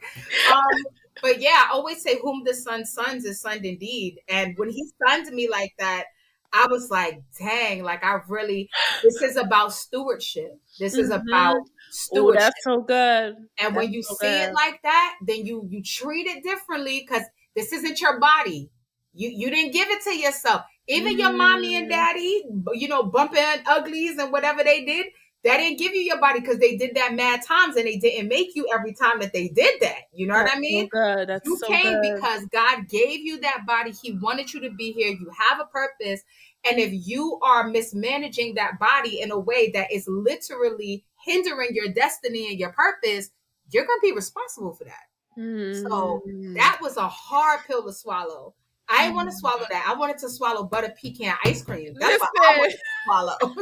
[0.53, 4.20] Um, but yeah, I always say whom the son sons is son indeed.
[4.30, 6.05] And when he sunned me like that,
[6.53, 8.69] I was like, dang, like I really,
[9.03, 10.59] this is about stewardship.
[10.79, 11.27] This is mm-hmm.
[11.27, 11.57] about
[11.89, 12.35] stewardship.
[12.35, 13.35] Ooh, that's so good.
[13.35, 14.49] And that's when you so see good.
[14.49, 17.25] it like that, then you you treat it differently because
[17.55, 18.69] this isn't your body.
[19.13, 20.61] You you didn't give it to yourself.
[20.87, 21.19] Even mm.
[21.19, 21.89] your mommy and mm.
[21.89, 22.43] daddy,
[22.73, 25.07] you know, bumping uglies and whatever they did,
[25.43, 28.27] that didn't give you your body because they did that mad times and they didn't
[28.27, 30.01] make you every time that they did that.
[30.13, 30.85] You know That's what I mean?
[30.85, 31.29] So good.
[31.29, 32.15] That's you so came good.
[32.15, 33.91] because God gave you that body.
[33.91, 35.09] He wanted you to be here.
[35.09, 36.21] You have a purpose.
[36.69, 41.93] And if you are mismanaging that body in a way that is literally hindering your
[41.93, 43.29] destiny and your purpose,
[43.69, 45.39] you're going to be responsible for that.
[45.39, 45.88] Mm.
[45.88, 46.23] So
[46.55, 48.55] that was a hard pill to swallow.
[48.89, 49.85] I want to swallow that.
[49.88, 51.93] I wanted to swallow butter pecan ice cream.
[51.99, 52.27] That's Listen.
[52.33, 53.38] what I wanted to swallow.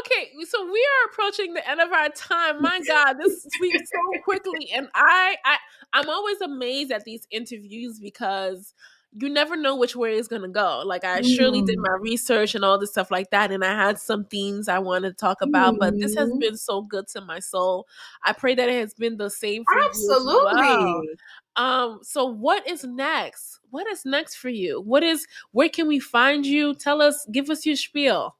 [0.00, 2.60] okay, so we are approaching the end of our time.
[2.60, 5.56] My God, this speaks so quickly, and I, I,
[5.92, 8.74] I'm always amazed at these interviews because
[9.14, 10.82] you never know which way it's gonna go.
[10.84, 11.36] Like I mm.
[11.36, 11.82] surely did mm.
[11.82, 15.10] my research and all this stuff like that, and I had some themes I wanted
[15.10, 15.74] to talk about.
[15.74, 15.78] Mm.
[15.78, 16.38] But this has mm-hmm.
[16.38, 17.86] been so good to my soul.
[18.24, 20.32] I pray that it has been the same for Absolutely.
[20.32, 20.48] you.
[20.48, 21.14] Absolutely.
[21.56, 22.00] Um.
[22.02, 23.52] So what is next?
[23.72, 24.80] what is next for you?
[24.80, 26.74] What is where can we find you?
[26.74, 28.36] Tell us, give us your spiel.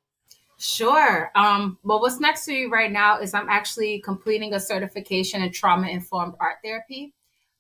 [0.59, 1.33] Sure.
[1.35, 5.51] Um, well, what's next for you right now is I'm actually completing a certification in
[5.51, 7.15] trauma informed art therapy.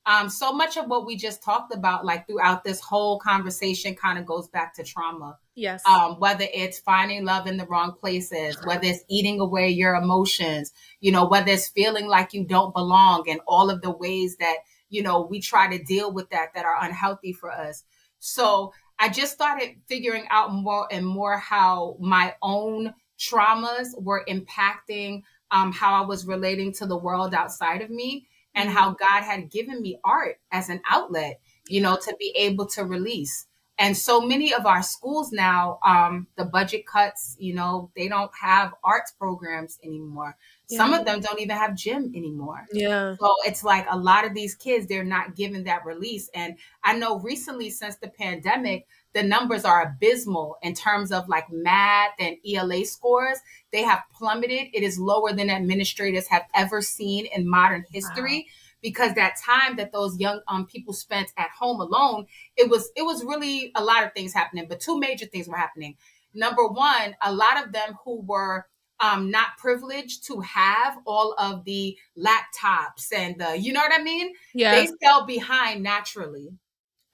[0.04, 4.18] Um, so much of what we just talked about, like throughout this whole conversation, kind
[4.18, 5.38] of goes back to trauma.
[5.54, 5.86] Yes.
[5.86, 10.72] Um, whether it's finding love in the wrong places, whether it's eating away your emotions,
[11.00, 14.56] you know, whether it's feeling like you don't belong, and all of the ways that
[14.88, 17.84] you know we try to deal with that that are unhealthy for us.
[18.18, 25.22] So I just started figuring out more and more how my own traumas were impacting
[25.52, 29.50] um, how I was relating to the world outside of me and how God had
[29.50, 33.46] given me art as an outlet, you know, to be able to release.
[33.78, 38.30] And so many of our schools now, um, the budget cuts, you know, they don't
[38.40, 40.36] have arts programs anymore.
[40.68, 40.78] Yeah.
[40.78, 42.66] Some of them don't even have gym anymore.
[42.72, 43.16] Yeah.
[43.18, 46.30] So it's like a lot of these kids, they're not given that release.
[46.34, 51.50] And I know recently, since the pandemic, the numbers are abysmal in terms of like
[51.50, 53.38] math and ELA scores.
[53.72, 54.68] They have plummeted.
[54.72, 58.46] It is lower than administrators have ever seen in modern history.
[58.48, 58.52] Wow.
[58.80, 63.02] Because that time that those young um, people spent at home alone, it was it
[63.02, 64.66] was really a lot of things happening.
[64.68, 65.96] But two major things were happening.
[66.34, 68.66] Number one, a lot of them who were
[69.02, 74.02] um, not privileged to have all of the laptops and the, you know what I
[74.02, 74.32] mean?
[74.54, 74.74] Yeah.
[74.74, 76.50] They fell behind naturally.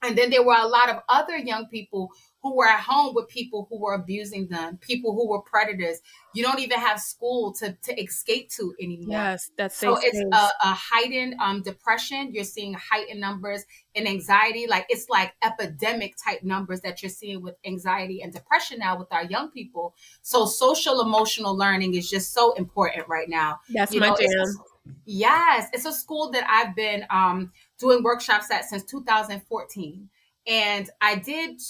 [0.01, 3.27] And then there were a lot of other young people who were at home with
[3.27, 5.99] people who were abusing them, people who were predators.
[6.33, 9.07] You don't even have school to, to escape to anymore.
[9.09, 12.33] Yes, that's so it's a, a, heightened um, depression.
[12.33, 14.67] You're seeing heightened numbers in anxiety.
[14.67, 19.11] Like it's like epidemic type numbers that you're seeing with anxiety and depression now with
[19.11, 19.95] our young people.
[20.21, 23.59] So social emotional learning is just so important right now.
[23.73, 24.45] That's you my know, jam.
[25.05, 30.09] Yes, it's a school that I've been um, doing workshops at since 2014.
[30.47, 31.61] And I did,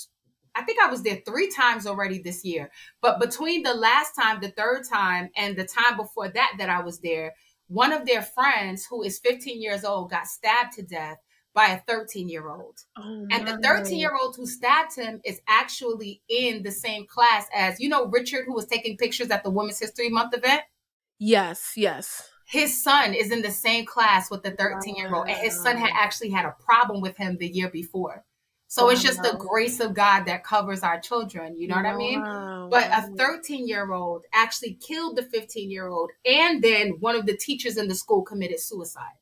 [0.55, 2.71] I think I was there three times already this year.
[3.01, 6.81] But between the last time, the third time, and the time before that, that I
[6.81, 7.33] was there,
[7.67, 11.17] one of their friends who is 15 years old got stabbed to death
[11.53, 12.79] by a 13 year old.
[12.97, 17.47] Oh, and the 13 year old who stabbed him is actually in the same class
[17.53, 20.61] as, you know, Richard, who was taking pictures at the Women's History Month event.
[21.19, 25.37] Yes, yes his son is in the same class with the 13 year old, and
[25.37, 28.25] his son had actually had a problem with him the year before.
[28.65, 28.89] So wow.
[28.89, 31.55] it's just the grace of God that covers our children.
[31.55, 31.93] You know what wow.
[31.93, 32.69] I mean?
[32.71, 37.27] But a 13 year old actually killed the 15 year old, and then one of
[37.27, 39.19] the teachers in the school committed suicide.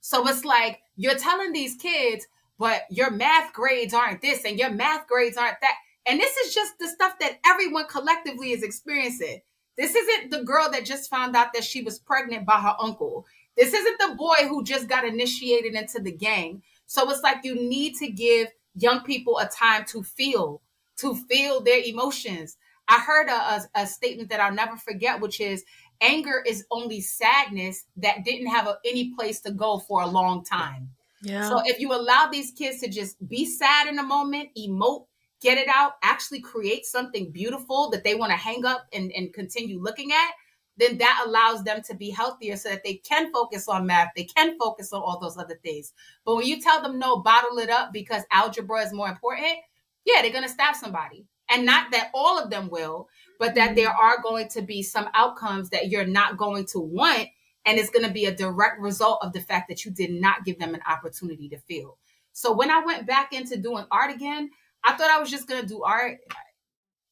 [0.00, 2.28] So it's like you're telling these kids,
[2.60, 5.74] but your math grades aren't this and your math grades aren't that.
[6.06, 9.40] And this is just the stuff that everyone collectively is experiencing.
[9.76, 13.26] This isn't the girl that just found out that she was pregnant by her uncle.
[13.56, 16.62] This isn't the boy who just got initiated into the gang.
[16.86, 20.60] So it's like you need to give young people a time to feel,
[20.98, 22.56] to feel their emotions.
[22.88, 25.64] I heard a, a, a statement that I'll never forget, which is
[26.00, 30.44] anger is only sadness that didn't have a, any place to go for a long
[30.44, 30.90] time.
[31.22, 31.48] Yeah.
[31.48, 35.06] So if you allow these kids to just be sad in a moment, emote,
[35.42, 39.32] get it out, actually create something beautiful that they want to hang up and, and
[39.32, 40.30] continue looking at,
[40.76, 44.24] then that allows them to be healthier so that they can focus on math, they
[44.24, 45.92] can focus on all those other things.
[46.24, 49.58] But when you tell them no, bottle it up because algebra is more important,
[50.04, 51.26] yeah, they're going to stab somebody.
[51.50, 54.06] And not that all of them will, but that there mm-hmm.
[54.06, 57.28] are going to be some outcomes that you're not going to want.
[57.66, 60.44] And it's going to be a direct result of the fact that you did not
[60.44, 61.98] give them an opportunity to feel.
[62.32, 64.50] So when I went back into doing art again,
[64.84, 66.18] I thought I was just gonna do art.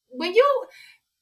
[0.09, 0.65] When you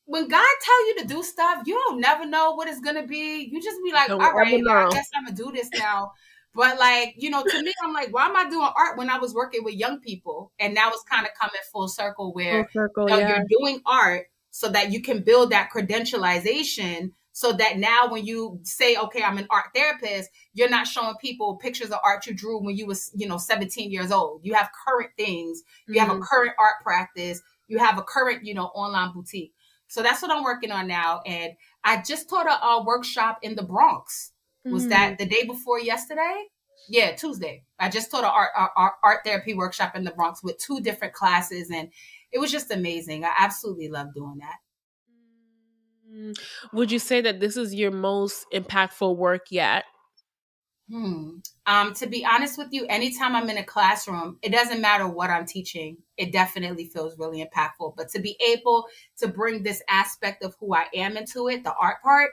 [0.05, 3.49] when God tell you to do stuff, you don't never know what it's gonna be.
[3.51, 6.13] You just be like, all right, I guess I'm gonna do this now.
[6.55, 9.19] But like, you know, to me, I'm like, why am I doing art when I
[9.19, 10.51] was working with young people?
[10.59, 13.37] And now it's kind of coming full circle where full circle, you know, yeah.
[13.37, 18.59] you're doing art so that you can build that credentialization so that now when you
[18.63, 22.61] say okay i'm an art therapist you're not showing people pictures of art you drew
[22.61, 24.41] when you was you know 17 years old.
[24.43, 25.63] You have current things.
[25.87, 25.99] You mm-hmm.
[26.01, 26.23] have a mm-hmm.
[26.23, 27.41] current art practice.
[27.69, 29.53] You have a current you know online boutique.
[29.87, 31.21] So that's what i'm working on now.
[31.25, 31.53] And
[31.85, 34.33] i just taught a, a workshop in the bronx.
[34.65, 34.89] Was mm-hmm.
[34.89, 36.43] that the day before yesterday?
[36.89, 37.63] Yeah tuesday.
[37.79, 41.13] I just taught an art, art, art therapy workshop in the bronx with two different
[41.13, 41.89] classes and
[42.33, 43.23] it was just amazing.
[43.23, 44.57] I absolutely love doing that
[46.73, 49.85] would you say that this is your most impactful work yet?
[50.89, 51.37] Hmm.
[51.67, 55.29] Um, to be honest with you, anytime I'm in a classroom, it doesn't matter what
[55.29, 55.97] I'm teaching.
[56.17, 57.93] It definitely feels really impactful.
[57.95, 58.87] But to be able
[59.19, 62.31] to bring this aspect of who I am into it, the art part,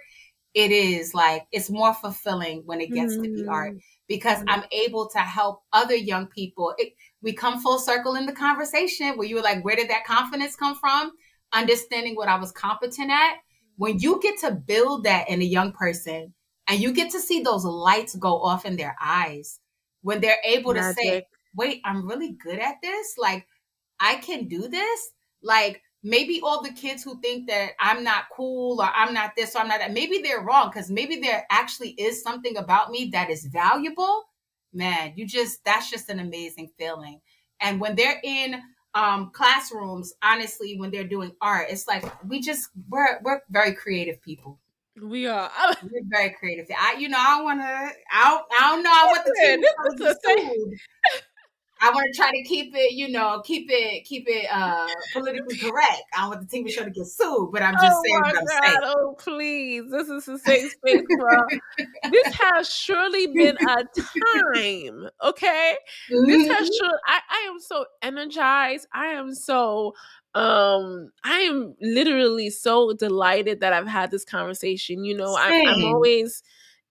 [0.54, 3.24] it is like it's more fulfilling when it gets mm.
[3.24, 3.80] to be art mm.
[4.08, 6.74] because I'm able to help other young people.
[6.78, 10.06] It, we come full circle in the conversation where you were like, where did that
[10.06, 11.12] confidence come from?
[11.52, 13.34] Understanding what I was competent at.
[13.76, 16.34] When you get to build that in a young person
[16.68, 19.60] and you get to see those lights go off in their eyes,
[20.02, 20.96] when they're able Magic.
[20.96, 23.14] to say, wait, I'm really good at this.
[23.18, 23.46] Like,
[23.98, 25.10] I can do this.
[25.42, 29.56] Like, maybe all the kids who think that I'm not cool or I'm not this
[29.56, 33.10] or I'm not that, maybe they're wrong because maybe there actually is something about me
[33.12, 34.24] that is valuable.
[34.72, 37.20] Man, you just, that's just an amazing feeling.
[37.60, 38.62] And when they're in
[38.96, 44.20] um, classrooms, honestly, when they're doing art, it's like we just, we're, we're very creative
[44.22, 44.58] people.
[45.02, 45.50] We are.
[45.82, 46.66] We're very creative.
[46.70, 47.66] I, you know, I want to.
[47.66, 48.46] I don't.
[48.58, 48.90] I don't know.
[49.04, 50.76] Want the team.
[51.80, 55.56] I want to try to keep it, you know, keep it, keep it uh politically
[55.58, 56.02] correct.
[56.16, 58.36] I don't want the TV show to get sued, but I'm just oh saying what
[58.38, 58.80] I'm saying.
[58.82, 61.42] Oh, please, this is a safe space, bro.
[62.10, 65.76] this has surely been a time, okay?
[66.10, 66.26] Mm-hmm.
[66.26, 66.86] This has mm-hmm.
[66.86, 67.00] sure.
[67.06, 68.86] I, I am so energized.
[68.92, 69.94] I am so
[70.36, 75.84] um i am literally so delighted that i've had this conversation you know I'm, I'm,
[75.84, 76.42] always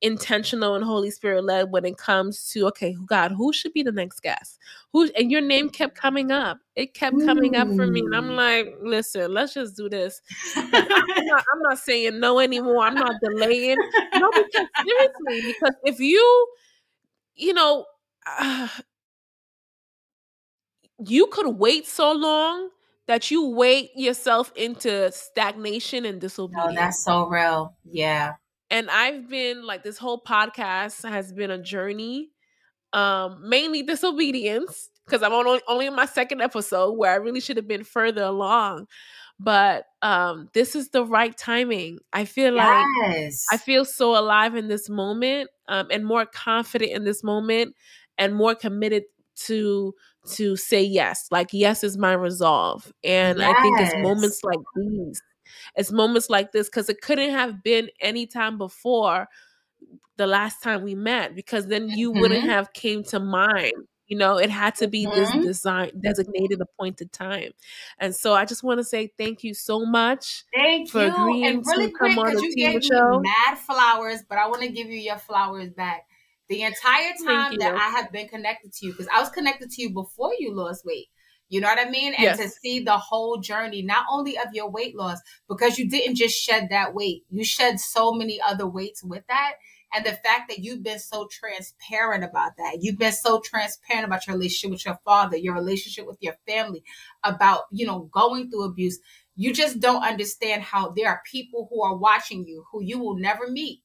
[0.02, 3.92] intentional and Holy Spirit led when it comes to okay, God, who should be the
[3.92, 4.60] next guest?
[4.94, 6.60] Who and your name kept coming up.
[6.76, 10.22] It kept coming up for me, and I'm like, listen, let's just do this.
[10.56, 12.84] I'm, not, I'm not saying no anymore.
[12.84, 13.78] I'm not delaying.
[14.16, 16.48] No, because seriously, because if you,
[17.36, 17.86] you know.
[18.40, 18.68] Uh,
[21.06, 22.70] you could wait so long
[23.08, 26.68] that you wait yourself into stagnation and disobedience.
[26.70, 27.76] Oh, that's so real.
[27.84, 28.36] Yeah
[28.70, 32.30] and I've been like this whole podcast has been a journey,
[32.94, 37.58] um, mainly disobedience because I'm only only in my second episode where I really should
[37.58, 38.88] have been further along.
[39.40, 42.00] But um, this is the right timing.
[42.14, 43.46] I feel yes.
[43.52, 47.76] like I feel so alive in this moment, um, and more confident in this moment,
[48.18, 49.04] and more committed
[49.46, 49.94] to
[50.32, 51.28] to say yes.
[51.32, 53.56] Like yes is my resolve, and yes.
[53.56, 55.22] I think it's moments like these
[55.76, 59.28] it's moments like this because it couldn't have been any time before
[60.18, 62.22] the last time we met because then you mm-hmm.
[62.22, 63.74] wouldn't have came to mind
[64.08, 65.16] you know it had to be mm-hmm.
[65.16, 67.52] this design designated appointed time
[68.00, 71.46] and so i just want to say thank you so much thank for you agreeing
[71.46, 73.20] and really to quick because you gave show.
[73.20, 76.06] me mad flowers but i want to give you your flowers back
[76.50, 79.82] the entire time that i have been connected to you because i was connected to
[79.82, 81.08] you before you lost weight
[81.50, 82.14] you know what I mean?
[82.16, 82.38] And yes.
[82.40, 86.36] to see the whole journey, not only of your weight loss, because you didn't just
[86.36, 89.54] shed that weight, you shed so many other weights with that.
[89.94, 94.28] And the fact that you've been so transparent about that, you've been so transparent about
[94.28, 96.84] your relationship with your father, your relationship with your family,
[97.24, 99.00] about, you know, going through abuse.
[99.38, 103.18] You just don't understand how there are people who are watching you who you will
[103.18, 103.82] never meet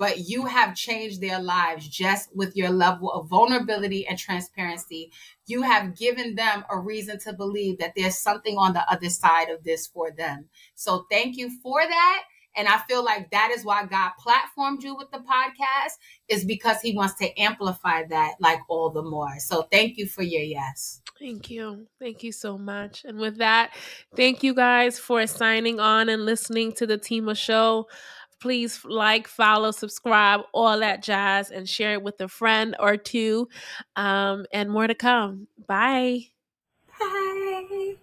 [0.00, 5.12] but you have changed their lives just with your level of vulnerability and transparency.
[5.46, 9.50] You have given them a reason to believe that there's something on the other side
[9.50, 10.48] of this for them.
[10.74, 12.22] So thank you for that.
[12.56, 15.92] And I feel like that is why God platformed you with the podcast
[16.28, 19.38] is because he wants to amplify that like all the more.
[19.38, 21.02] So thank you for your yes.
[21.20, 21.86] Thank you.
[22.00, 23.04] Thank you so much.
[23.04, 23.76] And with that,
[24.16, 27.88] thank you guys for signing on and listening to the Tima show.
[28.40, 33.48] Please like, follow, subscribe, all that jazz, and share it with a friend or two.
[33.96, 35.46] Um, and more to come.
[35.66, 36.24] Bye.
[36.98, 37.96] Bye.